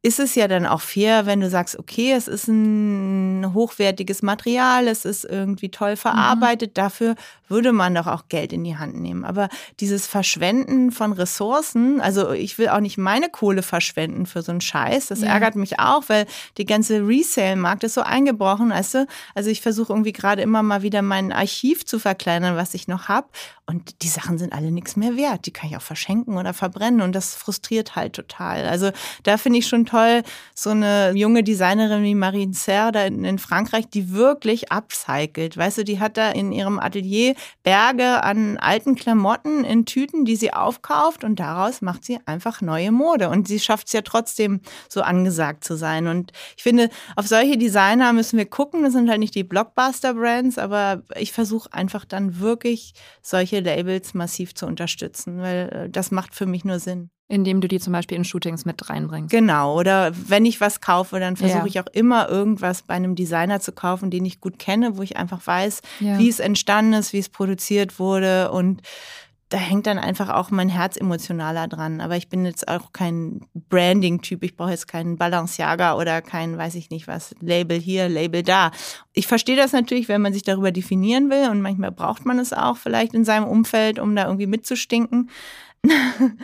[0.00, 4.86] ist es ja dann auch fair, wenn du sagst, okay, es ist ein hochwertiges Material,
[4.86, 6.74] es ist irgendwie toll verarbeitet, mhm.
[6.74, 7.14] dafür
[7.48, 9.24] würde man doch auch Geld in die Hand nehmen.
[9.24, 9.48] Aber
[9.80, 14.60] dieses Verschwenden von Ressourcen, also ich will auch nicht meine Kohle verschwenden für so einen
[14.60, 15.28] Scheiß, das ja.
[15.28, 16.26] ärgert mich auch, weil
[16.58, 19.06] die ganze Resale-Markt ist so eingebrochen, weißt du?
[19.34, 23.08] Also ich versuche irgendwie gerade immer mal wieder mein Archiv zu verkleinern, was ich noch
[23.08, 23.28] habe.
[23.66, 25.44] Und die Sachen sind alle nichts mehr wert.
[25.44, 27.02] Die kann ich auch verschenken oder verbrennen.
[27.02, 28.66] Und das frustriert halt total.
[28.66, 28.92] Also
[29.24, 29.97] da finde ich schon toll,
[30.54, 35.56] so eine junge Designerin wie Marine Serre da in Frankreich, die wirklich upcycelt.
[35.56, 40.36] Weißt du, die hat da in ihrem Atelier Berge an alten Klamotten in Tüten, die
[40.36, 43.28] sie aufkauft und daraus macht sie einfach neue Mode.
[43.28, 46.06] Und sie schafft es ja trotzdem so angesagt zu sein.
[46.06, 48.82] Und ich finde, auf solche Designer müssen wir gucken.
[48.82, 54.54] Das sind halt nicht die Blockbuster-Brands, aber ich versuche einfach dann wirklich solche Labels massiv
[54.54, 57.10] zu unterstützen, weil äh, das macht für mich nur Sinn.
[57.30, 59.30] Indem du die zum Beispiel in Shootings mit reinbringst.
[59.30, 59.78] Genau.
[59.78, 61.66] Oder wenn ich was kaufe, dann versuche ja.
[61.66, 65.18] ich auch immer irgendwas bei einem Designer zu kaufen, den ich gut kenne, wo ich
[65.18, 66.18] einfach weiß, ja.
[66.18, 68.82] wie es entstanden ist, wie es produziert wurde und
[69.48, 72.00] da hängt dann einfach auch mein Herz emotionaler dran.
[72.00, 74.42] Aber ich bin jetzt auch kein Branding-Typ.
[74.42, 78.72] Ich brauche jetzt keinen Balenciaga oder kein, weiß ich nicht was, Label hier, Label da.
[79.14, 82.52] Ich verstehe das natürlich, wenn man sich darüber definieren will und manchmal braucht man es
[82.52, 85.30] auch vielleicht in seinem Umfeld, um da irgendwie mitzustinken.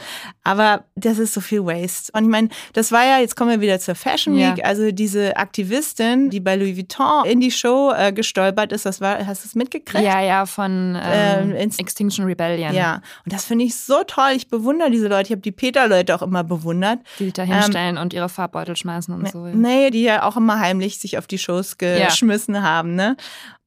[0.44, 2.12] Aber das ist so viel Waste.
[2.12, 4.64] Und ich meine, das war ja, jetzt kommen wir wieder zur Fashion Week, ja.
[4.64, 9.26] also diese Aktivistin, die bei Louis Vuitton in die Show äh, gestolpert ist, das war,
[9.26, 10.04] hast du es mitgekriegt?
[10.04, 12.74] Ja, ja, von ähm, ähm, Extinction Rebellion.
[12.74, 14.32] Ja, und das finde ich so toll.
[14.34, 15.28] Ich bewundere diese Leute.
[15.28, 17.00] Ich habe die Peter-Leute auch immer bewundert.
[17.18, 19.46] Die sich da hinstellen ähm, und ihre Farbbeutel schmeißen und so.
[19.46, 22.62] Nee, die ja auch immer heimlich sich auf die Shows geschmissen ja.
[22.62, 23.16] haben, ne?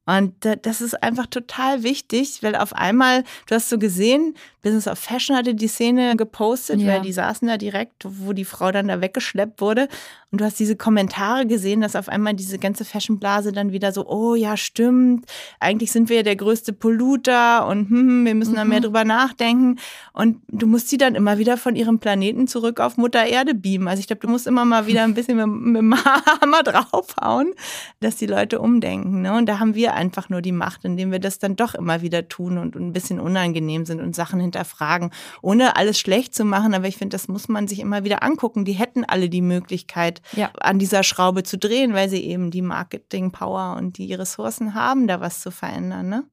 [0.08, 4.98] Und das ist einfach total wichtig, weil auf einmal, du hast so gesehen, Business of
[4.98, 6.88] Fashion hatte die Szene gepostet, ja.
[6.88, 9.90] weil die saßen da direkt, wo die Frau dann da weggeschleppt wurde.
[10.30, 14.06] Und du hast diese Kommentare gesehen, dass auf einmal diese ganze Fashionblase dann wieder so,
[14.10, 15.26] oh ja, stimmt,
[15.62, 18.58] eigentlich sind wir ja der größte Polluter und hm, wir müssen mhm.
[18.58, 18.84] da mehr mhm.
[18.84, 19.80] drüber nachdenken.
[20.12, 23.88] Und du musst sie dann immer wieder von ihrem Planeten zurück auf Mutter Erde beamen.
[23.88, 25.96] Also ich glaube, du musst immer mal wieder ein bisschen mit, mit dem
[26.42, 27.54] Hammer draufhauen,
[28.02, 29.22] dass die Leute umdenken.
[29.22, 29.34] Ne?
[29.34, 32.28] Und da haben wir einfach nur die Macht, indem wir das dann doch immer wieder
[32.28, 35.12] tun und ein bisschen unangenehm sind und Sachen hinterfragen,
[35.42, 36.74] ohne alles schlecht zu machen.
[36.74, 38.66] Aber ich finde, das muss man sich immer wieder angucken.
[38.66, 40.52] Die hätten alle die Möglichkeit, ja.
[40.60, 45.20] an dieser Schraube zu drehen, weil sie eben die Marketing-Power und die Ressourcen haben, da
[45.20, 46.10] was zu verändern.
[46.10, 46.24] Ne?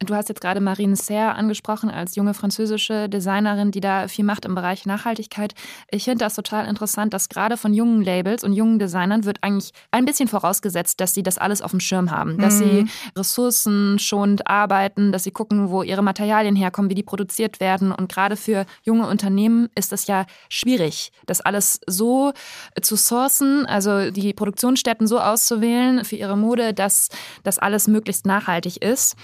[0.00, 4.44] Du hast jetzt gerade Marine Serre angesprochen als junge französische Designerin, die da viel macht
[4.44, 5.54] im Bereich Nachhaltigkeit.
[5.90, 9.72] Ich finde das total interessant, dass gerade von jungen Labels und jungen Designern wird eigentlich
[9.92, 12.86] ein bisschen vorausgesetzt, dass sie das alles auf dem Schirm haben, dass mhm.
[12.86, 17.90] sie ressourcenschonend arbeiten, dass sie gucken, wo ihre Materialien herkommen, wie die produziert werden.
[17.90, 22.34] Und gerade für junge Unternehmen ist es ja schwierig, das alles so
[22.82, 27.08] zu sourcen, also die Produktionsstätten so auszuwählen für ihre Mode, dass
[27.44, 29.16] das alles möglichst nachhaltig ist.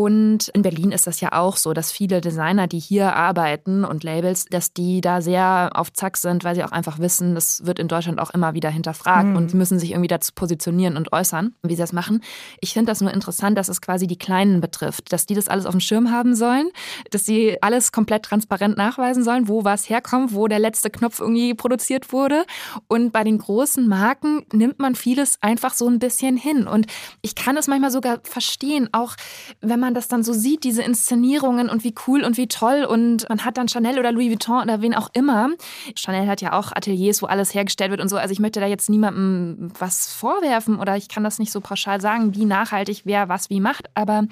[0.00, 4.02] Und in Berlin ist das ja auch so, dass viele Designer, die hier arbeiten und
[4.02, 7.78] Labels, dass die da sehr auf Zack sind, weil sie auch einfach wissen, das wird
[7.78, 9.36] in Deutschland auch immer wieder hinterfragt mhm.
[9.36, 12.22] und müssen sich irgendwie dazu positionieren und äußern, wie sie das machen.
[12.62, 15.66] Ich finde das nur interessant, dass es quasi die Kleinen betrifft, dass die das alles
[15.66, 16.70] auf dem Schirm haben sollen,
[17.10, 21.52] dass sie alles komplett transparent nachweisen sollen, wo was herkommt, wo der letzte Knopf irgendwie
[21.52, 22.46] produziert wurde.
[22.88, 26.66] Und bei den großen Marken nimmt man vieles einfach so ein bisschen hin.
[26.66, 26.86] Und
[27.20, 29.14] ich kann es manchmal sogar verstehen, auch
[29.60, 32.84] wenn man das dann so sieht, diese Inszenierungen und wie cool und wie toll.
[32.84, 35.50] Und man hat dann Chanel oder Louis Vuitton oder wen auch immer.
[35.94, 38.16] Chanel hat ja auch Ateliers, wo alles hergestellt wird und so.
[38.16, 42.00] Also ich möchte da jetzt niemandem was vorwerfen oder ich kann das nicht so pauschal
[42.00, 43.86] sagen, wie nachhaltig wer was wie macht.
[43.94, 44.24] Aber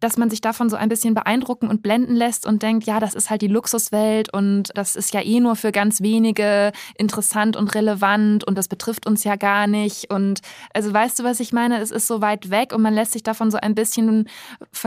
[0.00, 3.14] dass man sich davon so ein bisschen beeindrucken und blenden lässt und denkt, ja, das
[3.14, 7.74] ist halt die Luxuswelt und das ist ja eh nur für ganz wenige interessant und
[7.74, 10.10] relevant und das betrifft uns ja gar nicht.
[10.10, 10.40] Und
[10.72, 11.80] also weißt du, was ich meine?
[11.80, 14.28] Es ist so weit weg und man lässt sich davon so ein bisschen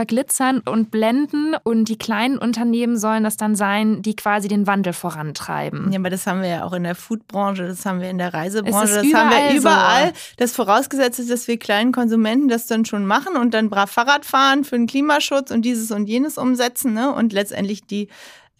[0.08, 4.94] verglitzern und blenden und die kleinen Unternehmen sollen das dann sein, die quasi den Wandel
[4.94, 5.92] vorantreiben.
[5.92, 8.32] Ja, aber das haben wir ja auch in der Foodbranche, das haben wir in der
[8.32, 10.06] Reisebranche, das haben wir überall.
[10.06, 10.12] So.
[10.38, 14.24] Das vorausgesetzt ist, dass wir kleinen Konsumenten das dann schon machen und dann brav Fahrrad
[14.24, 17.12] fahren für den Klimaschutz und dieses und jenes umsetzen ne?
[17.12, 18.08] und letztendlich die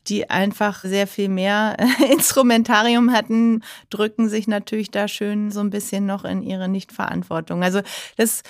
[0.07, 1.77] die einfach sehr viel mehr
[2.11, 7.63] Instrumentarium hatten, drücken sich natürlich da schön so ein bisschen noch in ihre Nichtverantwortung.
[7.63, 7.83] Also
[8.17, 8.43] das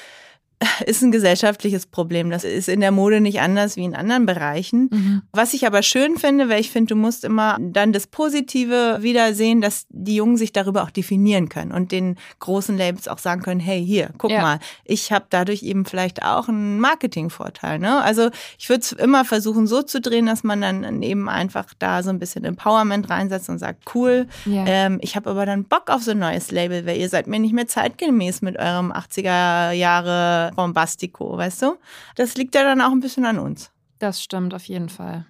[0.86, 2.30] ist ein gesellschaftliches Problem.
[2.30, 4.88] Das ist in der Mode nicht anders wie in anderen Bereichen.
[4.90, 5.22] Mhm.
[5.32, 9.34] Was ich aber schön finde, weil ich finde, du musst immer dann das Positive wieder
[9.34, 13.42] sehen, dass die Jungen sich darüber auch definieren können und den großen Labels auch sagen
[13.42, 14.42] können, hey, hier, guck ja.
[14.42, 17.78] mal, ich habe dadurch eben vielleicht auch einen Marketingvorteil.
[17.78, 18.02] Ne?
[18.02, 22.02] Also ich würde es immer versuchen so zu drehen, dass man dann eben einfach da
[22.02, 24.64] so ein bisschen Empowerment reinsetzt und sagt, cool, ja.
[24.66, 27.38] ähm, ich habe aber dann Bock auf so ein neues Label, weil ihr seid mir
[27.38, 31.76] nicht mehr zeitgemäß mit eurem 80er Jahre Bombastico, weißt du?
[32.16, 33.70] Das liegt ja dann auch ein bisschen an uns.
[33.99, 35.26] Das stimmt auf jeden Fall.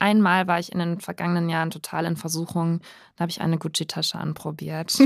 [0.00, 2.80] Einmal war ich in den vergangenen Jahren total in Versuchung,
[3.20, 4.98] da habe ich eine Gucci-Tasche anprobiert.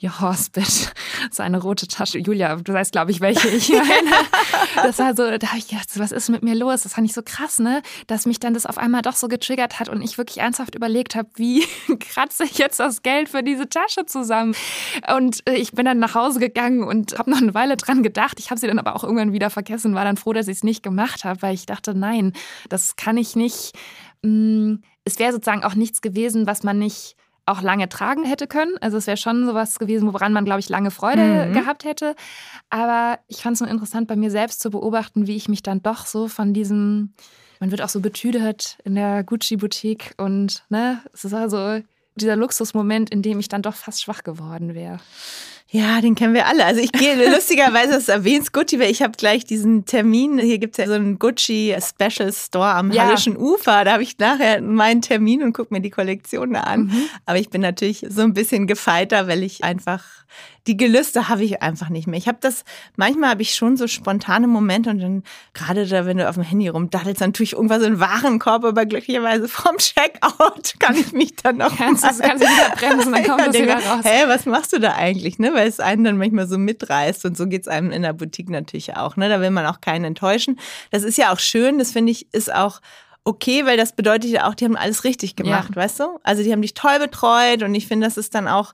[0.00, 0.92] Die Horsebit.
[1.32, 2.20] So eine rote Tasche.
[2.20, 4.10] Julia, du weißt, glaube ich, welche ich meine.
[4.76, 6.82] Das war so, da habe ich gedacht, was ist mit mir los?
[6.82, 7.82] Das fand ich so krass, ne?
[8.06, 11.16] Dass mich dann das auf einmal doch so getriggert hat und ich wirklich ernsthaft überlegt
[11.16, 11.64] habe, wie
[11.98, 14.54] kratze ich jetzt das Geld für diese Tasche zusammen?
[15.12, 18.38] Und äh, ich bin dann nach Hause gegangen und habe noch eine Weile dran gedacht.
[18.38, 20.62] Ich habe sie dann aber auch irgendwann wieder vergessen, war dann froh, dass ich es
[20.62, 22.34] nicht gemacht habe, weil ich dachte, nein,
[22.68, 23.72] das kann ich nicht
[24.22, 27.16] es wäre sozusagen auch nichts gewesen, was man nicht
[27.46, 28.76] auch lange tragen hätte können.
[28.80, 31.52] Also es wäre schon sowas gewesen, woran man, glaube ich, lange Freude mhm.
[31.52, 32.14] gehabt hätte.
[32.68, 35.82] Aber ich fand es nur interessant, bei mir selbst zu beobachten, wie ich mich dann
[35.82, 37.14] doch so von diesem,
[37.58, 41.80] man wird auch so betüdert in der Gucci-Boutique und ne, es ist also
[42.14, 44.98] dieser Luxusmoment, in dem ich dann doch fast schwach geworden wäre.
[45.72, 46.64] Ja, den kennen wir alle.
[46.64, 50.38] Also ich gehe lustigerweise, das erwähnt Gucci, weil ich habe gleich diesen Termin.
[50.40, 53.04] Hier gibt es ja so einen Gucci Special Store am ja.
[53.04, 53.84] Hallischen Ufer.
[53.84, 56.86] Da habe ich nachher meinen Termin und gucke mir die Kollektion an.
[56.86, 57.08] Mhm.
[57.24, 60.02] Aber ich bin natürlich so ein bisschen gefeiter, weil ich einfach
[60.66, 62.18] die Gelüste habe ich einfach nicht mehr.
[62.18, 62.64] Ich habe das,
[62.96, 65.22] manchmal habe ich schon so spontane Momente und dann,
[65.54, 68.64] gerade da, wenn du auf dem Handy rumdaddelst, dann tue ich irgendwas in den Warenkorb,
[68.64, 71.76] aber glücklicherweise vom Checkout kann ich mich dann noch.
[71.76, 74.04] Kannst, du kannst wieder bremsen, dann kommt das wieder raus.
[74.04, 75.54] Hä, was machst du da eigentlich, ne?
[75.54, 78.50] Weil es einen dann manchmal so mitreißt und so geht es einem in der Boutique
[78.50, 79.28] natürlich auch, ne?
[79.28, 80.58] Da will man auch keinen enttäuschen.
[80.90, 82.80] Das ist ja auch schön, das finde ich, ist auch
[83.24, 85.76] okay, weil das bedeutet ja auch, die haben alles richtig gemacht, ja.
[85.76, 86.18] weißt du?
[86.22, 88.72] Also die haben dich toll betreut und ich finde, das ist dann auch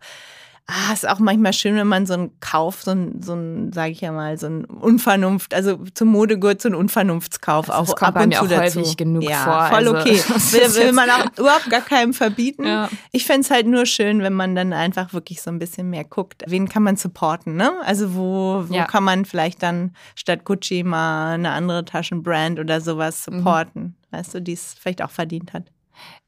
[0.67, 3.93] ah, ist auch manchmal schön, wenn man so einen Kauf, so ein, so ein sage
[3.93, 8.21] ich ja mal, so ein Unvernunft, also zum Modegurt so ein Unvernunftskauf also auch ab
[8.21, 8.81] und zu auch dazu.
[8.81, 9.67] häufig genug ja, vor.
[9.67, 10.17] Voll also, okay.
[10.53, 12.67] Will, will man auch überhaupt gar keinem verbieten.
[12.67, 12.89] Ja.
[13.12, 16.05] Ich fände es halt nur schön, wenn man dann einfach wirklich so ein bisschen mehr
[16.05, 16.43] guckt.
[16.47, 17.73] Wen kann man supporten, ne?
[17.85, 18.87] Also wo, wo ja.
[18.87, 23.39] kann man vielleicht dann statt Gucci mal eine andere Taschenbrand oder sowas mhm.
[23.39, 24.17] supporten, mhm.
[24.17, 25.64] weißt du, die es vielleicht auch verdient hat.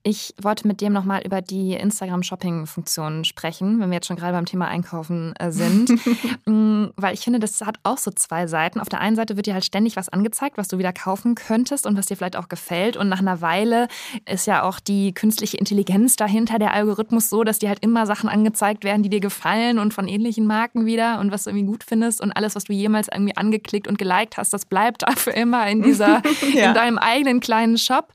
[0.05, 4.47] Ich wollte mit dir nochmal über die Instagram-Shopping-Funktion sprechen, wenn wir jetzt schon gerade beim
[4.47, 5.93] Thema Einkaufen äh, sind.
[6.47, 8.81] Mm, weil ich finde, das hat auch so zwei Seiten.
[8.81, 11.87] Auf der einen Seite wird dir halt ständig was angezeigt, was du wieder kaufen könntest
[11.87, 12.97] und was dir vielleicht auch gefällt.
[12.97, 13.89] Und nach einer Weile
[14.25, 18.29] ist ja auch die künstliche Intelligenz dahinter, der Algorithmus so, dass dir halt immer Sachen
[18.29, 21.85] angezeigt werden, die dir gefallen und von ähnlichen Marken wieder und was du irgendwie gut
[21.85, 22.21] findest.
[22.21, 25.83] Und alles, was du jemals irgendwie angeklickt und geliked hast, das bleibt dafür immer in
[25.83, 26.23] dieser,
[26.55, 26.69] ja.
[26.69, 28.13] in deinem eigenen kleinen Shop.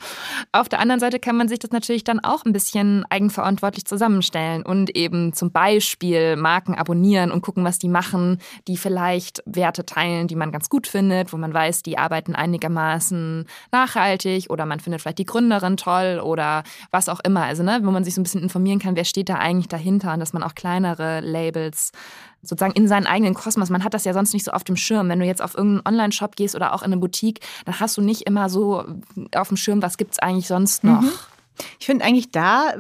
[0.52, 4.64] Auf der anderen Seite kann man sich das natürlich dann auch ein bisschen eigenverantwortlich zusammenstellen
[4.64, 10.28] und eben zum Beispiel Marken abonnieren und gucken, was die machen, die vielleicht Werte teilen,
[10.28, 15.02] die man ganz gut findet, wo man weiß, die arbeiten einigermaßen nachhaltig oder man findet
[15.02, 17.44] vielleicht die Gründerin toll oder was auch immer.
[17.44, 20.14] Also, ne, wo man sich so ein bisschen informieren kann, wer steht da eigentlich dahinter
[20.14, 21.92] und dass man auch kleinere Labels
[22.44, 23.70] sozusagen in seinen eigenen Kosmos.
[23.70, 25.10] Man hat das ja sonst nicht so auf dem Schirm.
[25.10, 28.02] Wenn du jetzt auf irgendeinen Online-Shop gehst oder auch in eine Boutique, dann hast du
[28.02, 28.84] nicht immer so
[29.34, 31.02] auf dem Schirm, was gibt es eigentlich sonst noch.
[31.02, 31.12] Mhm.
[31.80, 32.74] Ich finde eigentlich da,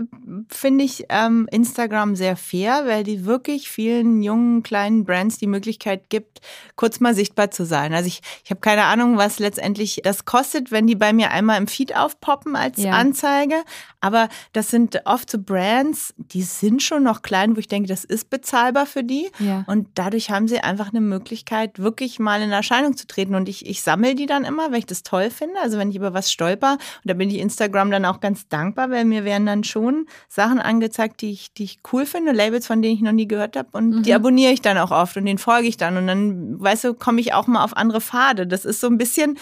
[0.49, 6.09] finde ich ähm, Instagram sehr fair, weil die wirklich vielen jungen, kleinen Brands die Möglichkeit
[6.09, 6.41] gibt,
[6.76, 7.93] kurz mal sichtbar zu sein.
[7.93, 11.57] Also ich, ich habe keine Ahnung, was letztendlich das kostet, wenn die bei mir einmal
[11.57, 12.91] im Feed aufpoppen als ja.
[12.91, 13.63] Anzeige.
[14.01, 18.03] Aber das sind oft so Brands, die sind schon noch klein, wo ich denke, das
[18.03, 19.30] ist bezahlbar für die.
[19.39, 19.63] Ja.
[19.67, 23.36] Und dadurch haben sie einfach eine Möglichkeit, wirklich mal in Erscheinung zu treten.
[23.36, 25.59] Und ich, ich sammle die dann immer, weil ich das toll finde.
[25.61, 28.62] Also wenn ich über was stolper, und da bin ich Instagram dann auch ganz dankbar,
[28.76, 32.82] weil mir werden dann schon Sachen angezeigt, die ich, die ich cool finde, Labels, von
[32.82, 33.70] denen ich noch nie gehört habe.
[33.74, 34.03] Und mhm.
[34.03, 35.97] die abonniere ich dann auch oft und den folge ich dann.
[35.97, 38.47] Und dann, weißt du, komme ich auch mal auf andere Pfade.
[38.47, 39.38] Das ist so ein bisschen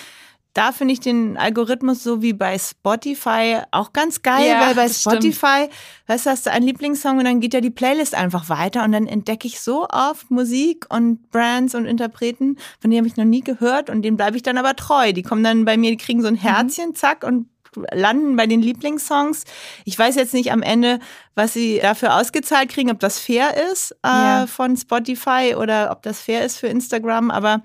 [0.53, 4.89] da finde ich den Algorithmus so wie bei Spotify auch ganz geil, ja, weil bei
[4.89, 5.73] Spotify, stimmt.
[6.07, 8.91] weißt du, hast du einen Lieblingssong und dann geht ja die Playlist einfach weiter und
[8.91, 13.25] dann entdecke ich so oft Musik und Brands und Interpreten, von denen habe ich noch
[13.25, 15.13] nie gehört und denen bleibe ich dann aber treu.
[15.13, 16.39] Die kommen dann bei mir, die kriegen so ein mhm.
[16.39, 16.95] Herzchen, mhm.
[16.95, 17.47] zack und
[17.91, 19.45] landen bei den Lieblingssongs.
[19.85, 20.99] Ich weiß jetzt nicht am Ende,
[21.35, 24.47] was sie dafür ausgezahlt kriegen, ob das fair ist äh, ja.
[24.47, 27.61] von Spotify oder ob das fair ist für Instagram, aber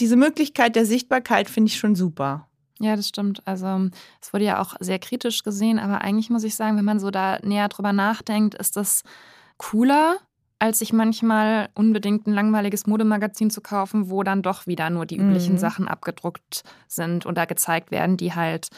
[0.00, 2.46] diese Möglichkeit der Sichtbarkeit finde ich schon super.
[2.78, 3.42] Ja, das stimmt.
[3.46, 3.88] Also
[4.20, 7.10] es wurde ja auch sehr kritisch gesehen, aber eigentlich muss ich sagen, wenn man so
[7.10, 9.02] da näher drüber nachdenkt, ist das
[9.56, 10.18] cooler,
[10.58, 15.16] als sich manchmal unbedingt ein langweiliges Modemagazin zu kaufen, wo dann doch wieder nur die
[15.16, 15.58] üblichen mhm.
[15.58, 18.68] Sachen abgedruckt sind und da gezeigt werden, die halt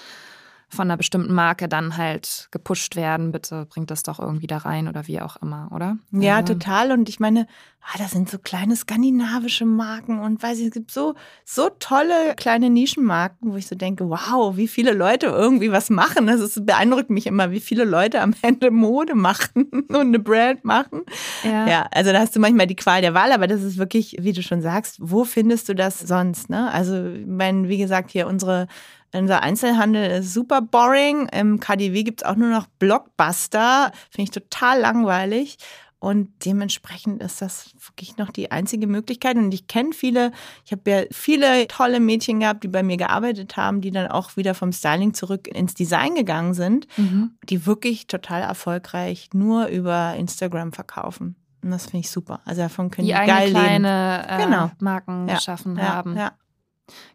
[0.68, 3.32] von einer bestimmten Marke dann halt gepusht werden.
[3.32, 5.96] Bitte bringt das doch irgendwie da rein oder wie auch immer, oder?
[6.12, 6.54] Ja, also.
[6.54, 6.92] total.
[6.92, 7.46] Und ich meine,
[7.80, 11.14] ah, das sind so kleine skandinavische Marken und weiß ich, es gibt so,
[11.44, 16.26] so tolle kleine Nischenmarken, wo ich so denke, wow, wie viele Leute irgendwie was machen.
[16.26, 20.64] Das ist, beeindruckt mich immer, wie viele Leute am Ende Mode machen und eine Brand
[20.64, 21.02] machen.
[21.44, 21.66] Ja.
[21.66, 24.34] ja, also da hast du manchmal die Qual der Wahl, aber das ist wirklich, wie
[24.34, 26.50] du schon sagst, wo findest du das sonst?
[26.50, 26.70] Ne?
[26.70, 28.68] Also, meine, wie gesagt, hier unsere
[29.12, 31.28] unser Einzelhandel ist super boring.
[31.28, 33.92] Im KDW gibt es auch nur noch Blockbuster.
[34.10, 35.58] Finde ich total langweilig.
[36.00, 39.36] Und dementsprechend ist das wirklich noch die einzige Möglichkeit.
[39.36, 40.30] Und ich kenne viele,
[40.64, 44.36] ich habe ja viele tolle Mädchen gehabt, die bei mir gearbeitet haben, die dann auch
[44.36, 47.32] wieder vom Styling zurück ins Design gegangen sind, mhm.
[47.42, 51.34] die wirklich total erfolgreich nur über Instagram verkaufen.
[51.62, 52.40] Und das finde ich super.
[52.44, 54.70] Also davon können die, die geil kleine äh, genau.
[54.78, 55.34] Marken ja.
[55.34, 55.82] geschaffen ja.
[55.82, 56.16] haben.
[56.16, 56.32] Ja.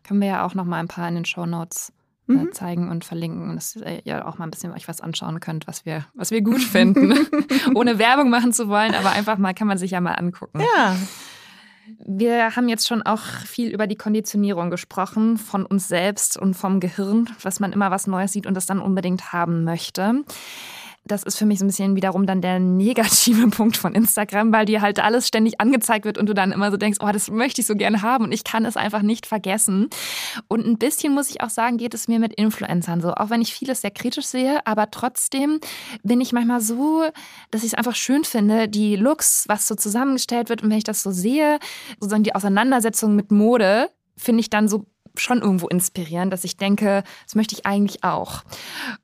[0.04, 1.94] Können wir ja auch noch mal ein paar in den Show Notes
[2.28, 2.54] äh, mhm.
[2.54, 6.06] zeigen und verlinken, dass ihr auch mal ein bisschen euch was anschauen könnt, was wir,
[6.14, 7.14] was wir gut finden.
[7.76, 10.62] Ohne Werbung machen zu wollen, aber einfach mal kann man sich ja mal angucken.
[10.62, 10.96] Ja.
[12.06, 16.80] Wir haben jetzt schon auch viel über die Konditionierung gesprochen, von uns selbst und vom
[16.80, 20.24] Gehirn, was man immer was Neues sieht und das dann unbedingt haben möchte
[21.06, 24.66] das ist für mich so ein bisschen wiederum dann der negative Punkt von Instagram, weil
[24.66, 27.62] dir halt alles ständig angezeigt wird und du dann immer so denkst, oh, das möchte
[27.62, 29.90] ich so gerne haben und ich kann es einfach nicht vergessen.
[30.48, 33.42] Und ein bisschen muss ich auch sagen, geht es mir mit Influencern so, auch wenn
[33.42, 35.60] ich vieles sehr kritisch sehe, aber trotzdem
[36.04, 37.04] bin ich manchmal so,
[37.52, 40.84] dass ich es einfach schön finde, die Looks, was so zusammengestellt wird und wenn ich
[40.84, 41.60] das so sehe,
[42.00, 44.86] sozusagen die Auseinandersetzung mit Mode, finde ich dann so
[45.16, 48.44] schon irgendwo inspirierend, dass ich denke, das möchte ich eigentlich auch.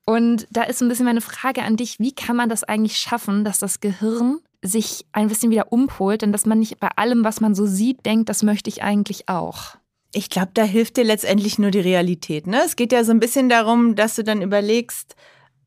[0.05, 3.43] Und da ist ein bisschen meine Frage an dich, wie kann man das eigentlich schaffen,
[3.43, 7.41] dass das Gehirn sich ein bisschen wieder umholt, denn dass man nicht bei allem, was
[7.41, 9.75] man so sieht, denkt, das möchte ich eigentlich auch.
[10.13, 12.47] Ich glaube, da hilft dir letztendlich nur die Realität.
[12.47, 12.61] Ne?
[12.65, 15.15] Es geht ja so ein bisschen darum, dass du dann überlegst,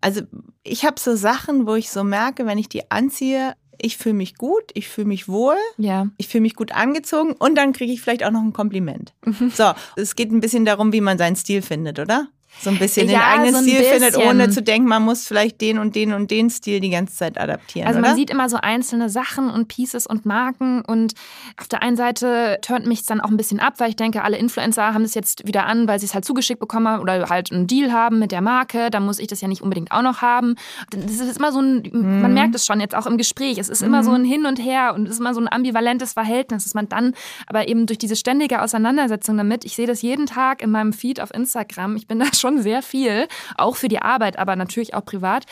[0.01, 0.23] also
[0.65, 4.37] ich habe so Sachen, wo ich so merke, wenn ich die anziehe, ich fühle mich
[4.37, 6.09] gut, ich fühle mich wohl, ja.
[6.17, 9.13] ich fühle mich gut angezogen und dann kriege ich vielleicht auch noch ein Kompliment.
[9.25, 9.51] Mhm.
[9.51, 12.29] So, es geht ein bisschen darum, wie man seinen Stil findet, oder?
[12.61, 13.93] So ein bisschen ja, den eigenen so Stil bisschen.
[14.01, 17.17] findet, ohne zu denken, man muss vielleicht den und den und den Stil die ganze
[17.17, 17.89] Zeit adaptieren.
[17.89, 18.09] Also oder?
[18.09, 21.15] man sieht immer so einzelne Sachen und Pieces und Marken und
[21.61, 24.37] auf der einen Seite turnt mich dann auch ein bisschen ab, weil ich denke, alle
[24.37, 27.51] Influencer haben es jetzt wieder an, weil sie es halt zugeschickt bekommen haben oder halt
[27.53, 30.23] einen Deal haben mit der Marke, dann muss ich das ja nicht unbedingt auch noch
[30.23, 30.55] haben.
[30.91, 32.23] Das ist immer so ein, mhm.
[32.23, 33.89] man merkt es schon jetzt auch im Gespräch, es ist mhm.
[33.89, 36.75] immer so ein Hin und Her und es ist immer so ein ambivalentes Verhältnis, dass
[36.75, 37.15] man dann
[37.47, 41.21] aber eben durch diese ständige Auseinandersetzung damit, ich sehe das jeden Tag in meinem Feed
[41.21, 45.05] auf Instagram, ich bin da schon sehr viel, auch für die Arbeit, aber natürlich auch
[45.05, 45.47] privat,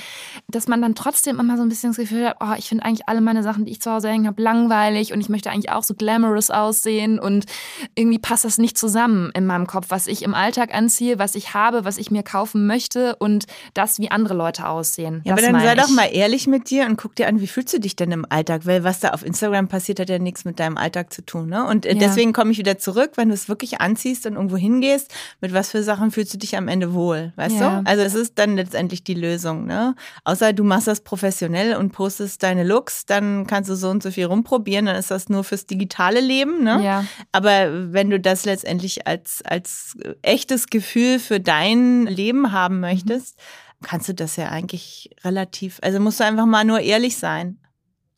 [0.48, 3.08] dass man dann trotzdem immer so ein bisschen das Gefühl hat, oh, ich finde eigentlich
[3.08, 5.82] alle meine Sachen, die ich zu Hause hängen habe, langweilig und ich möchte eigentlich auch
[5.82, 7.46] so glamorous aussehen und
[7.94, 11.54] irgendwie passt das nicht zusammen in meinem Kopf, was ich im Alltag anziehe, was ich
[11.54, 15.22] habe, was ich mir kaufen möchte und das, wie andere Leute aussehen.
[15.24, 15.80] Ja, das aber dann sei ich.
[15.80, 18.26] doch mal ehrlich mit dir und guck dir an, wie fühlst du dich denn im
[18.28, 18.66] Alltag?
[18.66, 21.48] Weil was da auf Instagram passiert, hat ja nichts mit deinem Alltag zu tun.
[21.48, 21.64] Ne?
[21.66, 21.98] Und äh, ja.
[21.98, 25.70] deswegen komme ich wieder zurück, wenn du es wirklich anziehst und irgendwo hingehst, mit was
[25.70, 27.80] für Sachen fühlst du dich am Ende Ende wohl, weißt Ja.
[27.80, 27.86] du?
[27.86, 29.94] Also es ist dann letztendlich die Lösung, ne?
[30.24, 34.10] Außer du machst das professionell und postest deine Looks, dann kannst du so und so
[34.10, 36.82] viel rumprobieren, dann ist das nur fürs digitale Leben, ne?
[36.82, 37.04] Ja.
[37.32, 43.38] Aber wenn du das letztendlich als, als echtes Gefühl für dein Leben haben möchtest,
[43.82, 47.58] kannst du das ja eigentlich relativ, also musst du einfach mal nur ehrlich sein.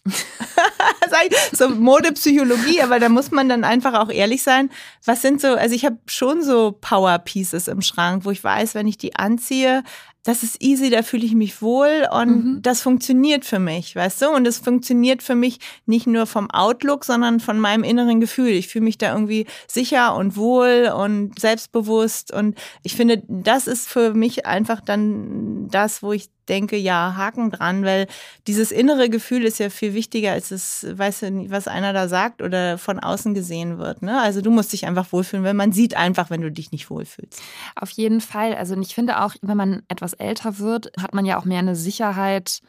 [1.52, 4.70] So Modepsychologie, aber da muss man dann einfach auch ehrlich sein.
[5.04, 8.74] Was sind so, also ich habe schon so Power Pieces im Schrank, wo ich weiß,
[8.74, 9.84] wenn ich die anziehe,
[10.24, 12.62] das ist easy, da fühle ich mich wohl und Mhm.
[12.62, 14.28] das funktioniert für mich, weißt du?
[14.30, 18.50] Und es funktioniert für mich nicht nur vom Outlook, sondern von meinem inneren Gefühl.
[18.50, 23.88] Ich fühle mich da irgendwie sicher und wohl und selbstbewusst und ich finde, das ist
[23.88, 28.06] für mich einfach dann das, wo ich denke, ja, Haken dran, weil
[28.46, 32.42] dieses innere Gefühl ist ja viel wichtiger, als es, weißt du, was einer da sagt
[32.42, 34.02] oder von außen gesehen wird.
[34.02, 34.20] Ne?
[34.20, 37.40] Also du musst dich einfach wohlfühlen, weil man sieht einfach, wenn du dich nicht wohlfühlst.
[37.76, 38.54] Auf jeden Fall.
[38.54, 41.76] Also ich finde auch, wenn man etwas älter wird, hat man ja auch mehr eine
[41.76, 42.60] Sicherheit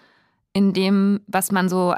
[0.54, 1.96] in dem, was man so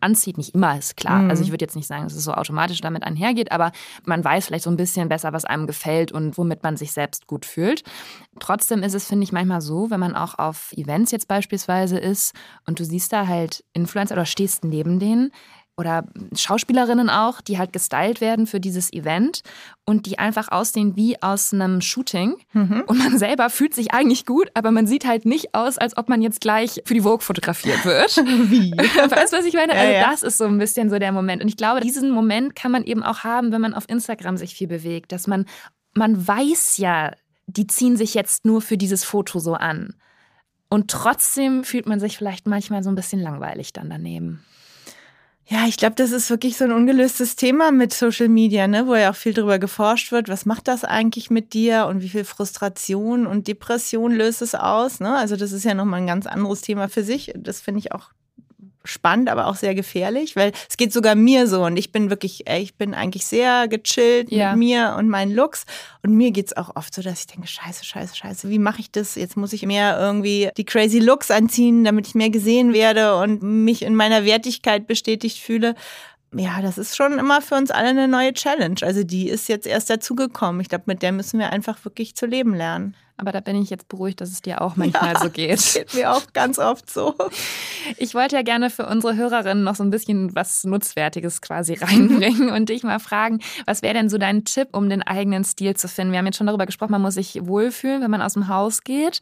[0.00, 0.36] anzieht.
[0.36, 1.22] Nicht immer ist klar.
[1.22, 1.30] Mhm.
[1.30, 3.70] Also ich würde jetzt nicht sagen, dass es so automatisch damit einhergeht, aber
[4.04, 7.28] man weiß vielleicht so ein bisschen besser, was einem gefällt und womit man sich selbst
[7.28, 7.84] gut fühlt.
[8.40, 12.34] Trotzdem ist es, finde ich, manchmal so, wenn man auch auf Events jetzt beispielsweise ist
[12.66, 15.30] und du siehst da halt Influencer oder stehst neben denen,
[15.76, 16.04] oder
[16.36, 19.42] Schauspielerinnen auch, die halt gestylt werden für dieses Event
[19.84, 22.36] und die einfach aussehen wie aus einem Shooting.
[22.52, 22.84] Mhm.
[22.86, 26.08] Und man selber fühlt sich eigentlich gut, aber man sieht halt nicht aus, als ob
[26.08, 28.16] man jetzt gleich für die Vogue fotografiert wird.
[28.50, 28.70] Wie?
[28.76, 29.74] weißt du, was ich meine?
[29.74, 30.10] Ja, Also ja.
[30.10, 31.42] das ist so ein bisschen so der Moment.
[31.42, 34.54] Und ich glaube, diesen Moment kann man eben auch haben, wenn man auf Instagram sich
[34.54, 35.44] viel bewegt, dass man,
[35.94, 37.12] man weiß ja,
[37.46, 39.94] die ziehen sich jetzt nur für dieses Foto so an.
[40.68, 44.44] Und trotzdem fühlt man sich vielleicht manchmal so ein bisschen langweilig dann daneben.
[45.46, 48.94] Ja, ich glaube, das ist wirklich so ein ungelöstes Thema mit Social Media, ne, wo
[48.94, 50.28] ja auch viel drüber geforscht wird.
[50.28, 55.00] Was macht das eigentlich mit dir und wie viel Frustration und Depression löst es aus?
[55.00, 55.14] Ne?
[55.14, 57.32] Also das ist ja nochmal ein ganz anderes Thema für sich.
[57.36, 58.10] Das finde ich auch
[58.84, 62.48] spannend, aber auch sehr gefährlich, weil es geht sogar mir so und ich bin wirklich,
[62.48, 64.50] ich bin eigentlich sehr gechillt Ja.
[64.50, 65.64] mit mir und meinen Looks
[66.02, 68.90] und mir geht's auch oft so, dass ich denke, scheiße, scheiße, scheiße, wie mache ich
[68.90, 69.14] das?
[69.14, 73.42] Jetzt muss ich mehr irgendwie die crazy Looks anziehen, damit ich mehr gesehen werde und
[73.42, 75.74] mich in meiner Wertigkeit bestätigt fühle.
[76.36, 78.76] Ja, das ist schon immer für uns alle eine neue Challenge.
[78.82, 80.60] Also die ist jetzt erst dazugekommen.
[80.60, 82.96] Ich glaube, mit der müssen wir einfach wirklich zu leben lernen.
[83.16, 85.60] Aber da bin ich jetzt beruhigt, dass es dir auch manchmal so geht.
[85.74, 87.14] Geht mir auch ganz oft so.
[87.98, 92.50] Ich wollte ja gerne für unsere Hörerinnen noch so ein bisschen was Nutzwertiges quasi reinbringen
[92.50, 95.88] und dich mal fragen, was wäre denn so dein Tipp, um den eigenen Stil zu
[95.88, 96.12] finden?
[96.12, 98.82] Wir haben jetzt schon darüber gesprochen, man muss sich wohlfühlen, wenn man aus dem Haus
[98.82, 99.20] geht.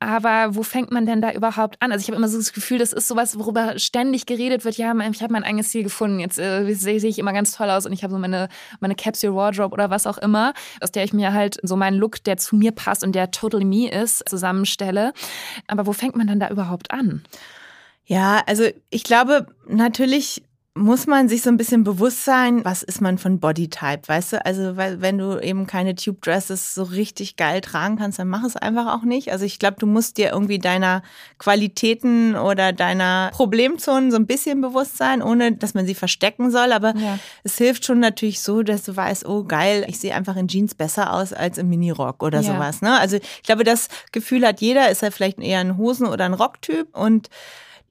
[0.00, 1.92] Aber wo fängt man denn da überhaupt an?
[1.92, 4.76] Also ich habe immer so das Gefühl, das ist sowas, worüber ständig geredet wird.
[4.76, 6.20] Ja, ich habe mein eigenes Stil gefunden.
[6.20, 8.48] Jetzt äh, sehe sehe ich immer ganz toll aus und ich habe so meine,
[8.80, 12.22] meine Capsule Wardrobe oder was auch immer, aus der ich mir halt so meinen Look,
[12.24, 15.12] der zu mir passt und der totally me ist, zusammenstelle.
[15.66, 17.22] Aber wo fängt man dann da überhaupt an?
[18.04, 20.42] Ja, also ich glaube, natürlich
[20.76, 24.44] muss man sich so ein bisschen bewusst sein, was ist man von Bodytype, weißt du?
[24.44, 28.42] Also, weil, wenn du eben keine Tube Dresses so richtig geil tragen kannst, dann mach
[28.42, 29.30] es einfach auch nicht.
[29.30, 31.02] Also, ich glaube, du musst dir irgendwie deiner
[31.38, 36.72] Qualitäten oder deiner Problemzonen so ein bisschen bewusst sein, ohne dass man sie verstecken soll.
[36.72, 37.20] Aber Ja.
[37.44, 40.74] es hilft schon natürlich so, dass du weißt, oh geil, ich sehe einfach in Jeans
[40.74, 42.52] besser aus als im Minirock oder Ja.
[42.54, 42.82] sowas.
[42.82, 42.98] Ne?
[42.98, 46.34] Also, ich glaube, das Gefühl hat jeder, ist ja vielleicht eher ein Hosen- oder ein
[46.34, 47.28] Rocktyp und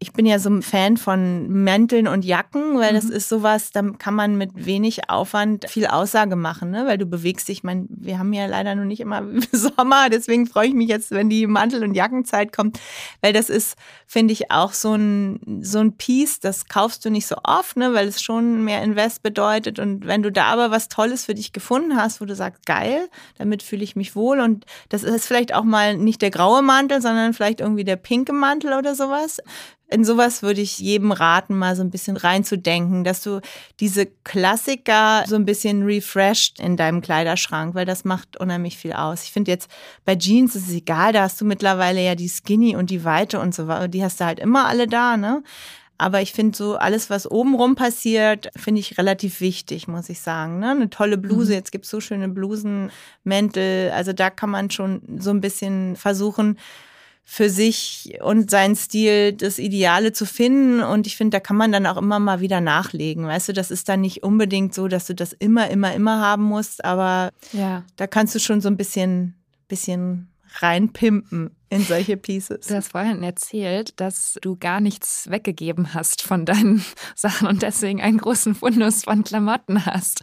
[0.04, 3.84] ich bin ja so ein Fan von Mänteln und Jacken, weil das ist sowas, da
[3.98, 6.86] kann man mit wenig Aufwand viel Aussage machen, ne?
[6.86, 7.60] weil du bewegst dich.
[7.60, 9.24] Ich meine, wir haben ja leider noch nicht immer
[9.54, 12.82] Sommer, deswegen freue ich mich jetzt, wenn die Mantel- und Jackenzeit kommt,
[13.22, 17.28] weil das ist, finde ich, auch so ein, so ein Piece, das kaufst du nicht
[17.28, 17.94] so oft, ne?
[17.94, 19.80] weil es schon mehr Invest bedeutet.
[19.80, 23.08] Und wenn du da aber was Tolles für dich gefunden hast, wo du sagst, geil,
[23.38, 27.02] damit fühle ich mich wohl und das ist vielleicht auch mal nicht der graue Mantel,
[27.02, 29.40] sondern vielleicht irgendwie der pinke Mantel oder sowas
[29.94, 33.42] in sowas würde ich jedem raten, mal so ein bisschen reinzudenken, dass du
[33.80, 39.24] diese Klassiker so ein bisschen refreshed in deinem Kleiderschrank, weil das macht unheimlich viel aus.
[39.24, 39.70] Ich finde jetzt
[40.04, 43.40] bei Jeans ist es egal, da hast du mittlerweile ja die Skinny und die Weite
[43.40, 45.44] und so weiter, die hast du halt immer alle da, ne?
[46.00, 50.60] Aber ich finde so alles, was obenrum passiert, finde ich relativ wichtig, muss ich sagen.
[50.60, 50.72] Ne?
[50.72, 52.92] Eine tolle Bluse, jetzt gibt's so schöne Blusen,
[53.24, 56.58] Mäntel, also da kann man schon so ein bisschen versuchen,
[57.26, 60.82] für sich und seinen Stil das Ideale zu finden.
[60.84, 63.26] Und ich finde, da kann man dann auch immer mal wieder nachlegen.
[63.26, 66.44] Weißt du, das ist dann nicht unbedingt so, dass du das immer, immer, immer haben
[66.44, 67.84] musst, aber Ja.
[67.96, 69.36] da kannst du schon so ein bisschen,
[69.68, 70.28] bisschen
[70.60, 72.68] reinpimpen in solche Pieces.
[72.68, 76.84] Du hast vorhin erzählt, dass du gar nichts weggegeben hast von deinen
[77.16, 80.22] Sachen und deswegen einen großen Fundus von Klamotten hast.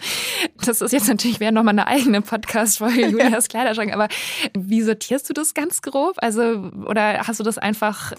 [0.64, 4.08] Das ist jetzt natürlich wäre nochmal eine eigene Podcast-Folge, Julias Kleiderschrank, aber
[4.56, 6.16] wie sortierst du das ganz grob?
[6.18, 8.12] Also, oder hast du das einfach.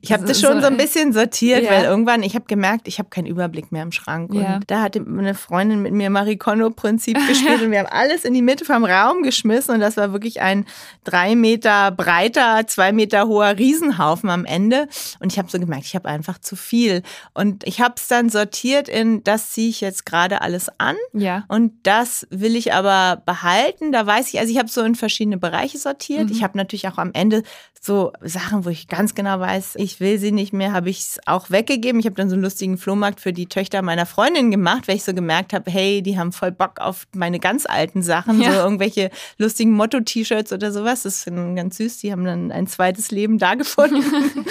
[0.00, 1.70] Ich habe das schon so ein bisschen sortiert, ja.
[1.70, 4.30] weil irgendwann, ich habe gemerkt, ich habe keinen Überblick mehr im Schrank.
[4.30, 4.60] Und Ja.
[4.68, 8.42] da hatte eine Freundin mit mir Marie Kondo-Prinzip gespielt und wir haben alles in die
[8.42, 10.66] Mitte vom Raum geschmissen und das war wirklich ein
[11.02, 14.88] drei Meter breiter, zwei Meter hoher Riesenhaufen am Ende.
[15.20, 17.02] Und ich habe so gemerkt, ich habe einfach zu viel.
[17.34, 20.96] Und ich habe es dann sortiert in, das ziehe ich jetzt gerade alles an.
[21.12, 21.44] Ja.
[21.48, 23.92] Und das will ich aber behalten.
[23.92, 26.30] Da weiß ich, also ich habe so in verschiedene Bereiche sortiert.
[26.30, 27.42] Ich habe natürlich auch am Ende
[27.80, 31.20] so Sachen, wo ich ganz genau weiß, ich will sie nicht mehr, habe ich es
[31.26, 32.00] auch weggegeben.
[32.00, 35.04] Ich habe dann so einen lustigen Flohmarkt für die Töchter meiner Freundin gemacht, weil ich
[35.04, 38.52] so gemerkt habe, hey, die haben voll Bock auf meine ganz alten Sachen, Ja.
[38.52, 41.02] so irgendwelche lustigen Motto-T-Shirts oder sowas.
[41.02, 41.98] Das finden ganz süß.
[41.98, 44.02] Die haben dann ein zweites Leben da gefunden.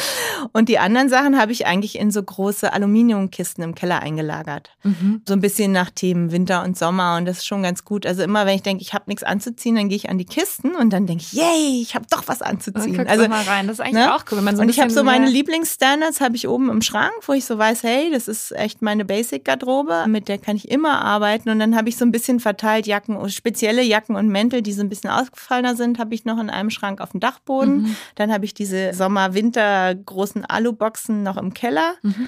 [0.54, 4.72] Und die anderen Sachen habe ich eigentlich in so große Aluminiumkisten im Keller eingelagert.
[4.84, 5.22] Mhm.
[5.28, 8.06] So ein bisschen nach Themen Winter und Sommer und das ist schon ganz gut.
[8.06, 10.76] Also immer, wenn ich denke, ich habe nichts anzuziehen, dann gehe ich an die Kisten
[10.76, 12.96] und dann denke ich, yay, ich habe doch was anzuziehen.
[13.20, 13.68] Also mal rein.
[13.68, 14.16] Das ist eigentlich ne?
[14.16, 16.82] auch cool, wenn man so und ich habe so meine Lieblingsstandards habe ich oben im
[16.82, 20.70] Schrank, wo ich so weiß, hey, das ist echt meine Basic-Garderobe, mit der kann ich
[20.70, 21.50] immer arbeiten.
[21.50, 24.82] Und dann habe ich so ein bisschen verteilt Jacken, spezielle Jacken und Mäntel, die so
[24.82, 27.84] ein bisschen ausgefallener sind, habe ich noch in einem Schrank auf dem Dachboden.
[27.84, 27.96] Mhm.
[28.16, 31.96] Dann habe ich diese Sommer-Winter großen Aluboxen noch im Keller.
[32.02, 32.28] Mhm.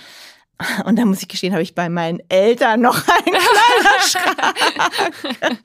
[0.84, 4.56] Und da muss ich gestehen, habe ich bei meinen Eltern noch einen Kleiderschrank.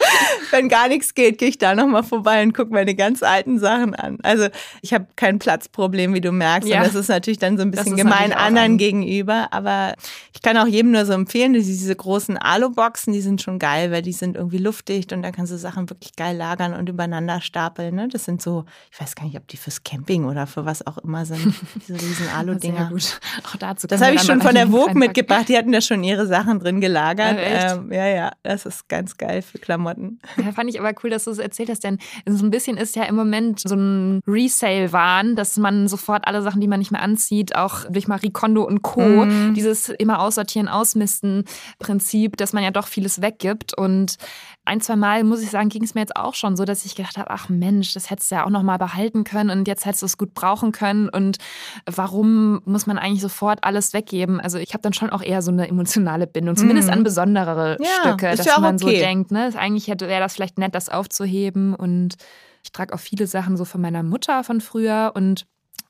[0.51, 3.95] Wenn gar nichts geht, gehe ich da nochmal vorbei und gucke meine ganz alten Sachen
[3.95, 4.19] an.
[4.23, 4.47] Also
[4.83, 6.69] ich habe kein Platzproblem, wie du merkst.
[6.69, 6.79] Ja.
[6.79, 9.49] Und das ist natürlich dann so ein bisschen gemein anderen ein- gegenüber.
[9.53, 9.95] Aber
[10.33, 14.03] ich kann auch jedem nur so empfehlen, diese großen Aluboxen, die sind schon geil, weil
[14.03, 17.95] die sind irgendwie luftdicht und da kannst du Sachen wirklich geil lagern und übereinander stapeln.
[17.97, 18.09] Ne?
[18.09, 20.99] Das sind so, ich weiß gar nicht, ob die fürs Camping oder für was auch
[20.99, 22.91] immer sind, diese riesen Alu-Dinger.
[22.91, 23.21] gut.
[23.51, 24.99] Auch dazu Das habe ich schon von der einen Reinpacken.
[24.99, 25.49] mitgebracht.
[25.49, 27.37] Die hatten da schon ihre Sachen drin gelagert.
[27.39, 30.19] Ja, ähm, ja, ja, das ist ganz geil für Klamotten.
[30.37, 32.97] Ja, fand ich aber cool, dass du es erzählt hast, denn so ein bisschen ist
[32.97, 37.03] ja im Moment so ein Resale-Wahn, dass man sofort alle Sachen, die man nicht mehr
[37.03, 39.55] anzieht, auch durch Marie Kondo und Co., Mhm.
[39.55, 41.45] dieses immer aussortieren, ausmisten
[41.79, 44.17] Prinzip, dass man ja doch vieles weggibt und
[44.65, 46.95] ein, zwei Mal, muss ich sagen, ging es mir jetzt auch schon so, dass ich
[46.95, 49.85] gedacht habe, ach Mensch, das hättest du ja auch noch mal behalten können und jetzt
[49.85, 51.39] hättest du es gut brauchen können und
[51.87, 54.41] warum muss man eigentlich sofort alles weggeben?
[54.41, 57.85] Also ich habe dann schon auch eher so eine emotionale Bindung, zumindest an besonderere Mhm.
[57.85, 58.99] Ja, Stücke, dass ja man so okay.
[58.99, 62.15] denkt, ne, eigentlich hätte wäre das vielleicht nett, das aufzuheben und
[62.63, 65.47] ich trage auch viele Sachen so von meiner Mutter von früher und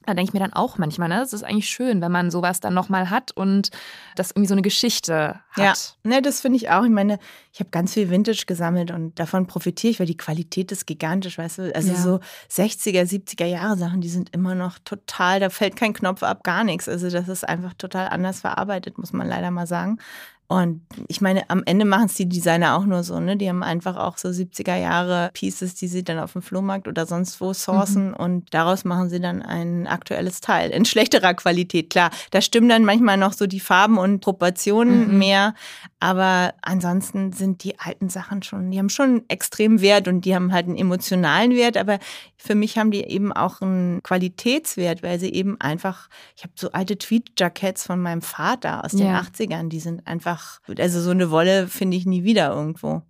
[0.06, 2.60] da denke ich mir dann auch manchmal, ne, es ist eigentlich schön, wenn man sowas
[2.60, 3.70] dann nochmal hat und
[4.16, 5.96] das irgendwie so eine Geschichte hat.
[6.04, 6.84] Ja, ne, das finde ich auch.
[6.84, 7.18] Ich meine,
[7.52, 11.38] ich habe ganz viel Vintage gesammelt und davon profitiere ich, weil die Qualität ist gigantisch,
[11.38, 11.74] weißt du?
[11.74, 11.96] Also Ja.
[11.96, 16.44] so 60er, 70er Jahre Sachen, die sind immer noch total, da fällt kein Knopf ab,
[16.44, 16.88] gar nichts.
[16.88, 19.98] Also das ist einfach total anders verarbeitet, muss man leider mal sagen.
[20.46, 23.36] Und ich meine, am Ende machen es die Designer auch nur so, ne?
[23.36, 27.06] Die haben einfach auch so 70er Jahre Pieces, die sie dann auf dem Flohmarkt oder
[27.06, 30.70] sonst wo sourcen und daraus machen sie dann ein aktuelles Teil.
[30.70, 32.10] In schlechterer Qualität, klar.
[32.30, 35.54] Da stimmen dann manchmal noch so die Farben und Proportionen mehr.
[35.98, 40.52] Aber ansonsten sind die alten Sachen schon, die haben schon extrem Wert und die haben
[40.52, 41.78] halt einen emotionalen Wert.
[41.78, 41.98] Aber
[42.36, 46.70] für mich haben die eben auch einen Qualitätswert, weil sie eben einfach, ich habe so
[46.72, 49.22] alte Tweed-Jackets von meinem Vater aus den Ja.
[49.22, 50.33] 80ern, die sind einfach,
[50.78, 53.02] also so eine Wolle finde ich nie wieder irgendwo.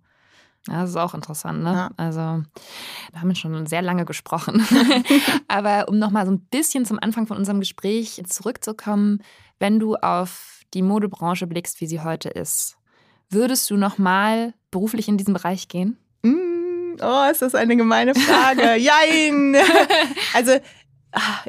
[0.67, 1.73] Ja, das ist auch interessant, ne?
[1.73, 1.89] Ja.
[1.97, 4.65] Also, wir haben schon sehr lange gesprochen.
[5.47, 9.21] Aber um nochmal so ein bisschen zum Anfang von unserem Gespräch zurückzukommen,
[9.59, 12.77] wenn du auf die Modebranche blickst, wie sie heute ist,
[13.29, 15.97] würdest du nochmal beruflich in diesen Bereich gehen?
[16.23, 16.65] Mm,
[17.01, 18.75] Oh, ist das eine gemeine Frage.
[18.77, 19.55] Jein!
[20.33, 20.57] Also,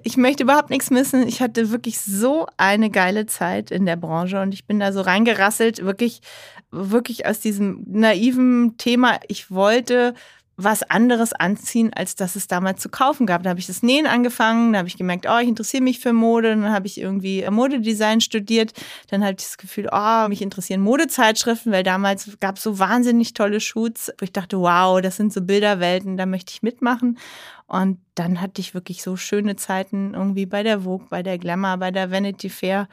[0.04, 1.26] ich möchte überhaupt nichts missen.
[1.26, 5.00] Ich hatte wirklich so eine geile Zeit in der Branche und ich bin da so
[5.00, 6.20] reingerasselt, wirklich,
[6.70, 9.18] wirklich aus diesem naiven Thema.
[9.28, 10.14] Ich wollte
[10.56, 13.42] was anderes anziehen, als das es damals zu kaufen gab.
[13.42, 16.14] Da habe ich das Nähen angefangen, da habe ich gemerkt, oh, ich interessiere mich für
[16.14, 18.72] Mode, dann habe ich irgendwie Modedesign studiert,
[19.10, 23.34] dann hatte ich das Gefühl, oh, mich interessieren Modezeitschriften, weil damals gab es so wahnsinnig
[23.34, 27.18] tolle Shoots, wo ich dachte, wow, das sind so Bilderwelten, da möchte ich mitmachen.
[27.66, 31.78] Und dann hatte ich wirklich so schöne Zeiten irgendwie bei der Vogue, bei der Glamour,
[31.78, 32.88] bei der Vanity Fair,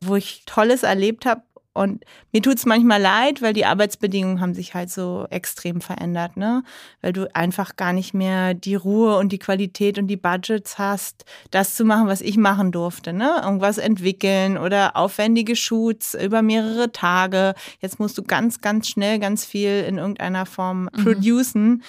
[0.00, 1.42] wo ich Tolles erlebt habe.
[1.72, 6.62] Und mir tut's manchmal leid, weil die Arbeitsbedingungen haben sich halt so extrem verändert, ne?
[7.02, 11.26] Weil du einfach gar nicht mehr die Ruhe und die Qualität und die Budgets hast,
[11.50, 13.42] das zu machen, was ich machen durfte, ne?
[13.44, 17.52] Irgendwas entwickeln oder aufwendige Shoots über mehrere Tage.
[17.80, 21.82] Jetzt musst du ganz, ganz schnell ganz viel in irgendeiner Form producen.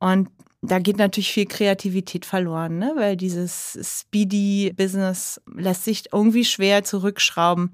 [0.00, 0.30] Und
[0.62, 2.92] da geht natürlich viel Kreativität verloren, ne?
[2.96, 7.72] weil dieses Speedy-Business lässt sich irgendwie schwer zurückschrauben.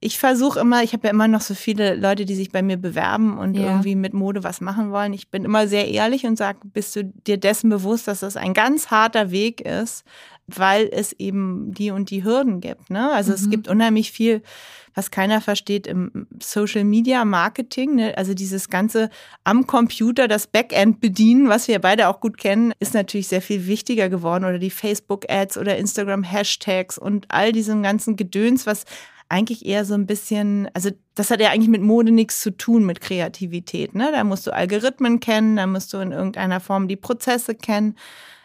[0.00, 2.76] Ich versuche immer, ich habe ja immer noch so viele Leute, die sich bei mir
[2.76, 3.68] bewerben und ja.
[3.68, 5.12] irgendwie mit Mode was machen wollen.
[5.12, 8.54] Ich bin immer sehr ehrlich und sage, bist du dir dessen bewusst, dass das ein
[8.54, 10.04] ganz harter Weg ist,
[10.58, 12.90] weil es eben die und die Hürden gibt.
[12.90, 13.10] Ne?
[13.12, 13.36] Also mhm.
[13.36, 14.42] es gibt unheimlich viel,
[14.94, 17.94] was keiner versteht im Social Media Marketing.
[17.96, 18.16] Ne?
[18.16, 19.10] Also dieses ganze
[19.44, 23.66] am Computer das Backend bedienen, was wir beide auch gut kennen, ist natürlich sehr viel
[23.66, 24.44] wichtiger geworden.
[24.44, 28.84] Oder die Facebook Ads oder Instagram Hashtags und all diesem ganzen Gedöns, was
[29.32, 32.84] eigentlich eher so ein bisschen, also das hat ja eigentlich mit Mode nichts zu tun,
[32.84, 33.94] mit Kreativität.
[33.94, 34.10] Ne?
[34.12, 37.96] Da musst du Algorithmen kennen, da musst du in irgendeiner Form die Prozesse kennen.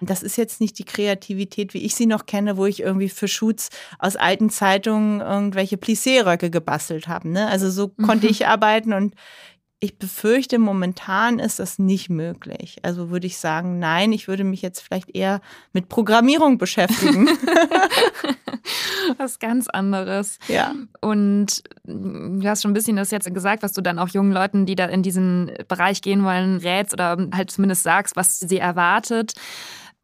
[0.02, 3.28] Das ist jetzt nicht die Kreativität, wie ich sie noch kenne, wo ich irgendwie für
[3.28, 3.70] Shoots
[4.00, 7.30] aus alten Zeitungen irgendwelche Plissé-Röcke gebastelt habe.
[7.30, 7.48] Ne?
[7.48, 8.04] Also so mhm.
[8.04, 9.16] konnte ich arbeiten und
[9.80, 12.78] ich befürchte, momentan ist das nicht möglich.
[12.82, 15.40] Also würde ich sagen, nein, ich würde mich jetzt vielleicht eher
[15.72, 17.30] mit Programmierung beschäftigen.
[19.18, 20.40] was ganz anderes.
[20.48, 20.74] Ja.
[21.02, 24.66] Und du hast schon ein bisschen das jetzt gesagt, was du dann auch jungen Leuten,
[24.66, 29.34] die da in diesen Bereich gehen wollen, rätst oder halt zumindest sagst, was sie erwartet.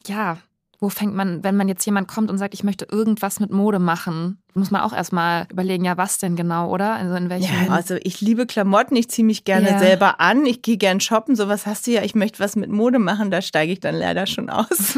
[0.08, 0.38] Ja,
[0.84, 3.80] wo fängt man, wenn man jetzt jemand kommt und sagt, ich möchte irgendwas mit Mode
[3.80, 6.96] machen, muss man auch erstmal überlegen, ja, was denn genau, oder?
[6.96, 7.68] Also in welchem.
[7.68, 9.80] Ja, also ich liebe Klamotten, ich ziehe mich gerne ja.
[9.80, 13.00] selber an, ich gehe gern shoppen, sowas hast du ja, ich möchte was mit Mode
[13.00, 14.98] machen, da steige ich dann leider schon aus.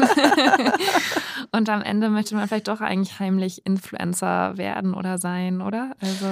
[1.52, 5.92] und am Ende möchte man vielleicht doch eigentlich heimlich Influencer werden oder sein, oder?
[6.00, 6.26] Also.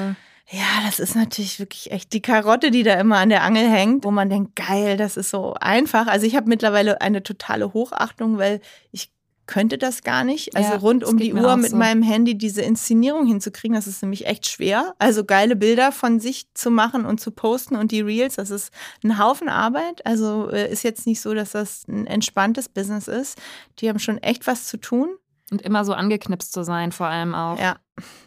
[0.51, 4.05] Ja, das ist natürlich wirklich echt die Karotte, die da immer an der Angel hängt,
[4.05, 6.07] wo man denkt, geil, das ist so einfach.
[6.07, 8.61] Also ich habe mittlerweile eine totale Hochachtung, weil
[8.93, 9.11] ich
[9.47, 10.57] könnte das gar nicht.
[10.57, 11.77] Also ja, rund um die Uhr mit so.
[11.77, 14.95] meinem Handy diese Inszenierung hinzukriegen, das ist nämlich echt schwer.
[14.99, 18.73] Also geile Bilder von sich zu machen und zu posten und die Reels, das ist
[19.03, 20.05] ein Haufen Arbeit.
[20.07, 23.41] Also äh, ist jetzt nicht so, dass das ein entspanntes Business ist.
[23.79, 25.09] Die haben schon echt was zu tun.
[25.51, 27.59] Und immer so angeknipst zu sein, vor allem auch.
[27.59, 27.77] Ja,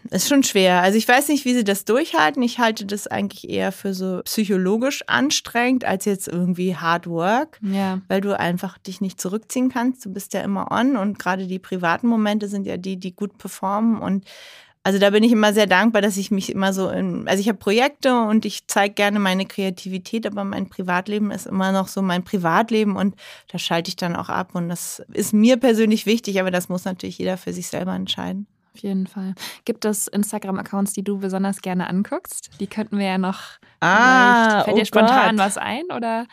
[0.10, 0.82] ist schon schwer.
[0.82, 2.42] Also ich weiß nicht, wie sie das durchhalten.
[2.42, 8.02] Ich halte das eigentlich eher für so psychologisch anstrengend als jetzt irgendwie Hard Work, ja.
[8.08, 10.06] weil du einfach dich nicht zurückziehen kannst.
[10.06, 13.38] Du bist ja immer on und gerade die privaten Momente sind ja die, die gut
[13.38, 14.26] performen und
[14.84, 17.50] also da bin ich immer sehr dankbar, dass ich mich immer so in, also ich
[17.50, 22.02] habe Projekte und ich zeige gerne meine Kreativität, aber mein Privatleben ist immer noch so
[22.02, 23.14] mein Privatleben und
[23.52, 26.86] da schalte ich dann auch ab und das ist mir persönlich wichtig, aber das muss
[26.86, 28.48] natürlich jeder für sich selber entscheiden.
[28.78, 29.34] Auf jeden Fall.
[29.66, 32.52] Gibt es Instagram-Accounts, die du besonders gerne anguckst?
[32.60, 33.42] Die könnten wir ja noch.
[33.80, 35.46] Ah, fällt oh dir spontan Gott.
[35.46, 36.28] was ein oder?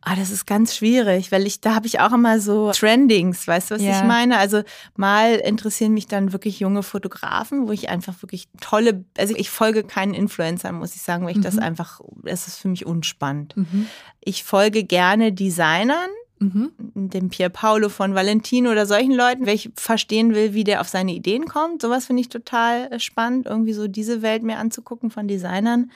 [0.00, 3.70] Ah, das ist ganz schwierig, weil ich da habe ich auch immer so Trendings, weißt
[3.70, 3.98] du, was ja.
[3.98, 4.38] ich meine?
[4.38, 4.62] Also
[4.96, 9.84] mal interessieren mich dann wirklich junge Fotografen, wo ich einfach wirklich tolle, also ich folge
[9.84, 11.42] keinen Influencern, muss ich sagen, weil ich mhm.
[11.42, 13.56] das einfach, das ist für mich unspannend.
[13.56, 13.86] Mhm.
[14.20, 16.10] Ich folge gerne Designern,
[16.40, 16.72] Mhm.
[16.94, 21.12] dem Pier Paolo von Valentino oder solchen Leuten, ich verstehen will, wie der auf seine
[21.12, 21.82] Ideen kommt.
[21.82, 25.90] Sowas finde ich total äh, spannend, irgendwie so diese Welt mir anzugucken von Designern.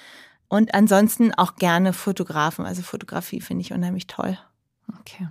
[0.49, 2.66] Und ansonsten auch gerne Fotografen.
[2.66, 4.38] Also Fotografie finde ich unheimlich toll.
[5.01, 5.28] Okay.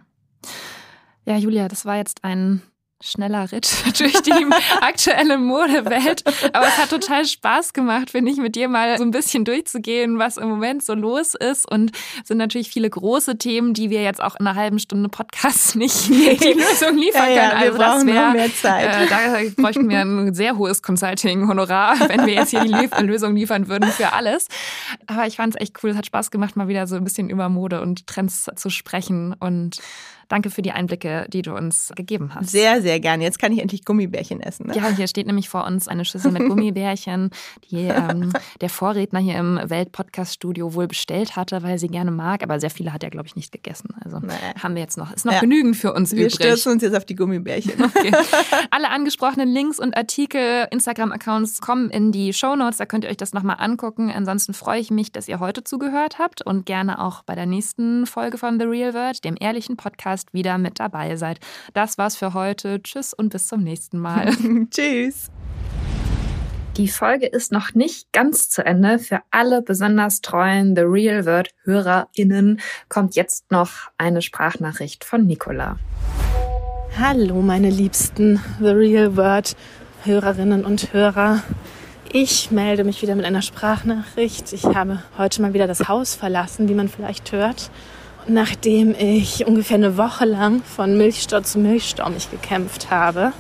[1.26, 2.62] Ja, Julia, das war jetzt ein
[3.02, 4.46] schneller Ritt durch die
[4.82, 6.24] aktuelle Modewelt.
[6.54, 10.20] Aber es hat total Spaß gemacht, finde ich, mit dir mal so ein bisschen durchzugehen,
[10.20, 11.70] was im Moment so los ist.
[11.70, 11.92] Und
[12.22, 15.76] es sind natürlich viele große Themen, die wir jetzt auch in einer halben Stunde Podcast
[15.82, 16.14] nicht die
[16.54, 17.36] Lösung liefern können.
[17.36, 18.86] Ja, ja, wir also brauchen das wär, mehr Zeit.
[18.86, 23.68] Äh, da bräuchten wir ein sehr hohes Consulting-Honorar, wenn wir jetzt hier die Lösung liefern
[23.68, 24.48] würden für alles.
[25.08, 25.92] Aber ich fand es echt cool.
[25.92, 29.36] Es hat Spaß gemacht, mal wieder so ein bisschen über Mode und Trends zu sprechen
[29.40, 29.82] und
[30.32, 32.52] Danke für die Einblicke, die du uns gegeben hast.
[32.52, 33.22] Sehr, sehr gerne.
[33.22, 34.68] Jetzt kann ich endlich Gummibärchen essen.
[34.68, 34.78] Ne?
[34.78, 37.32] Ja, hier steht nämlich vor uns eine Schüssel mit Gummibärchen,
[37.70, 42.44] die ähm, der Vorredner hier im Welt-Podcast-Studio wohl bestellt hatte, weil sie gerne mag.
[42.44, 43.90] Aber sehr viele hat er, glaube ich, nicht gegessen.
[44.06, 44.32] Also nee.
[44.64, 45.42] haben wir jetzt noch, ist noch ja.
[45.42, 46.40] genügend für uns wir übrig.
[46.40, 47.74] Wir stürzen uns jetzt auf die Gummibärchen.
[47.94, 48.12] Okay.
[48.70, 52.78] Alle angesprochenen Links und Artikel, Instagram-Accounts kommen in die Show Notes.
[52.78, 54.10] Da könnt ihr euch das nochmal angucken.
[54.10, 58.06] Ansonsten freue ich mich, dass ihr heute zugehört habt und gerne auch bei der nächsten
[58.06, 61.40] Folge von The Real World, dem ehrlichen Podcast Podcast wieder mit dabei seid.
[61.74, 62.82] Das war's für heute.
[62.82, 64.32] Tschüss und bis zum nächsten Mal.
[64.70, 65.30] Tschüss.
[66.78, 68.98] Die Folge ist noch nicht ganz zu Ende.
[68.98, 75.78] Für alle besonders treuen The Real World HörerInnen kommt jetzt noch eine Sprachnachricht von Nicola.
[76.98, 79.56] Hallo, meine liebsten The Real World
[80.04, 81.44] Hörerinnen und Hörer.
[82.14, 84.52] Ich melde mich wieder mit einer Sprachnachricht.
[84.54, 87.70] Ich habe heute mal wieder das Haus verlassen, wie man vielleicht hört
[88.28, 93.34] nachdem ich ungefähr eine Woche lang von Milchstau zu Milchstau mich gekämpft habe.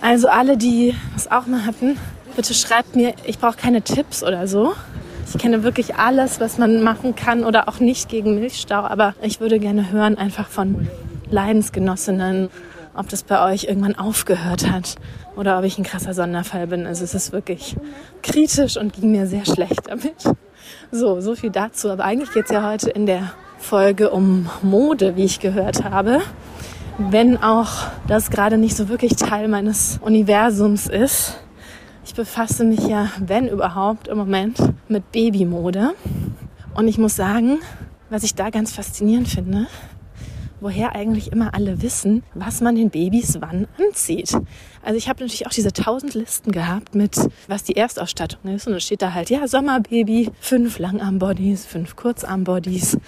[0.00, 1.98] Also alle, die das auch mal hatten,
[2.36, 4.72] bitte schreibt mir, ich brauche keine Tipps oder so.
[5.32, 9.40] Ich kenne wirklich alles, was man machen kann oder auch nicht gegen Milchstau, aber ich
[9.40, 10.88] würde gerne hören einfach von
[11.30, 12.48] Leidensgenossinnen,
[12.94, 14.96] ob das bei euch irgendwann aufgehört hat
[15.36, 16.86] oder ob ich ein krasser Sonderfall bin.
[16.86, 17.76] Also es ist wirklich
[18.22, 20.24] kritisch und ging mir sehr schlecht damit.
[20.90, 21.90] So, so viel dazu.
[21.90, 26.20] Aber eigentlich geht es ja heute in der Folge um Mode, wie ich gehört habe.
[26.98, 27.70] Wenn auch
[28.08, 31.38] das gerade nicht so wirklich Teil meines Universums ist.
[32.04, 34.58] Ich befasse mich ja, wenn überhaupt, im Moment
[34.88, 35.90] mit Babymode.
[36.74, 37.58] Und ich muss sagen,
[38.08, 39.66] was ich da ganz faszinierend finde,
[40.60, 44.36] woher eigentlich immer alle wissen, was man den Babys wann anzieht.
[44.82, 47.16] Also ich habe natürlich auch diese tausend Listen gehabt mit,
[47.48, 48.66] was die Erstausstattung ist.
[48.66, 52.98] Und da steht da halt, ja, Sommerbaby, fünf Langarmbodies, fünf Kurzarmbodies,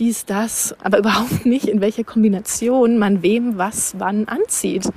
[0.00, 0.74] dies, das.
[0.82, 4.88] Aber überhaupt nicht, in welcher Kombination man wem was wann anzieht.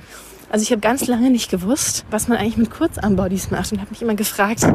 [0.50, 3.90] Also ich habe ganz lange nicht gewusst, was man eigentlich mit Kurzarmbodies macht und habe
[3.90, 4.66] mich immer gefragt,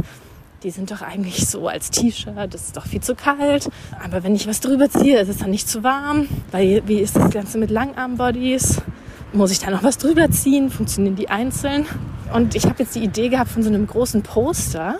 [0.63, 3.69] die sind doch eigentlich so als T-Shirt, das ist doch viel zu kalt.
[4.03, 6.27] Aber wenn ich was drüber ziehe, ist es dann nicht zu warm.
[6.51, 8.81] Weil wie ist das Ganze mit Langarmbodies?
[9.31, 10.69] Muss ich da noch was drüber ziehen?
[10.69, 11.85] Funktionieren die einzeln?
[12.33, 14.99] Und ich habe jetzt die Idee gehabt von so einem großen Poster,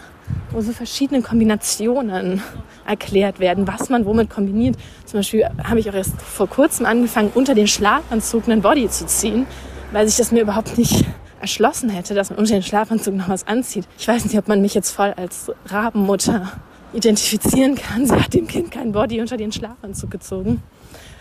[0.51, 2.41] wo so verschiedene Kombinationen
[2.85, 4.75] erklärt werden, was man womit kombiniert.
[5.05, 9.05] Zum Beispiel habe ich auch erst vor kurzem angefangen, unter den Schlafanzug einen Body zu
[9.05, 9.45] ziehen,
[9.91, 11.05] weil sich das mir überhaupt nicht
[11.41, 13.87] erschlossen hätte, dass man unter den Schlafanzug noch was anzieht.
[13.97, 16.51] Ich weiß nicht, ob man mich jetzt voll als Rabenmutter
[16.93, 18.05] identifizieren kann.
[18.05, 20.61] Sie hat dem Kind kein Body unter den Schlafanzug gezogen.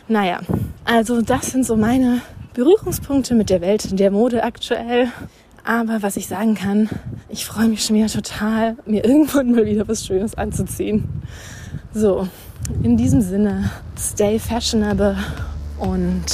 [0.09, 0.41] Naja,
[0.85, 2.23] also das sind so meine
[2.55, 5.13] Berührungspunkte mit der Welt der Mode aktuell.
[5.69, 6.89] Aber was ich sagen kann,
[7.29, 11.07] ich freue mich schon wieder total, mir irgendwann mal wieder was Schönes anzuziehen.
[11.93, 12.27] So,
[12.83, 15.15] in diesem Sinne, stay fashionable
[15.79, 16.25] und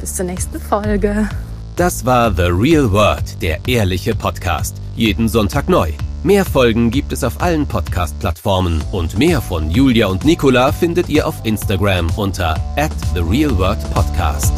[0.00, 1.28] bis zur nächsten Folge.
[1.76, 4.78] Das war The Real World, der ehrliche Podcast.
[4.96, 5.90] Jeden Sonntag neu.
[6.22, 11.28] Mehr Folgen gibt es auf allen Podcast-Plattformen und mehr von Julia und Nicola findet ihr
[11.28, 14.54] auf Instagram unter at The Real World Podcast.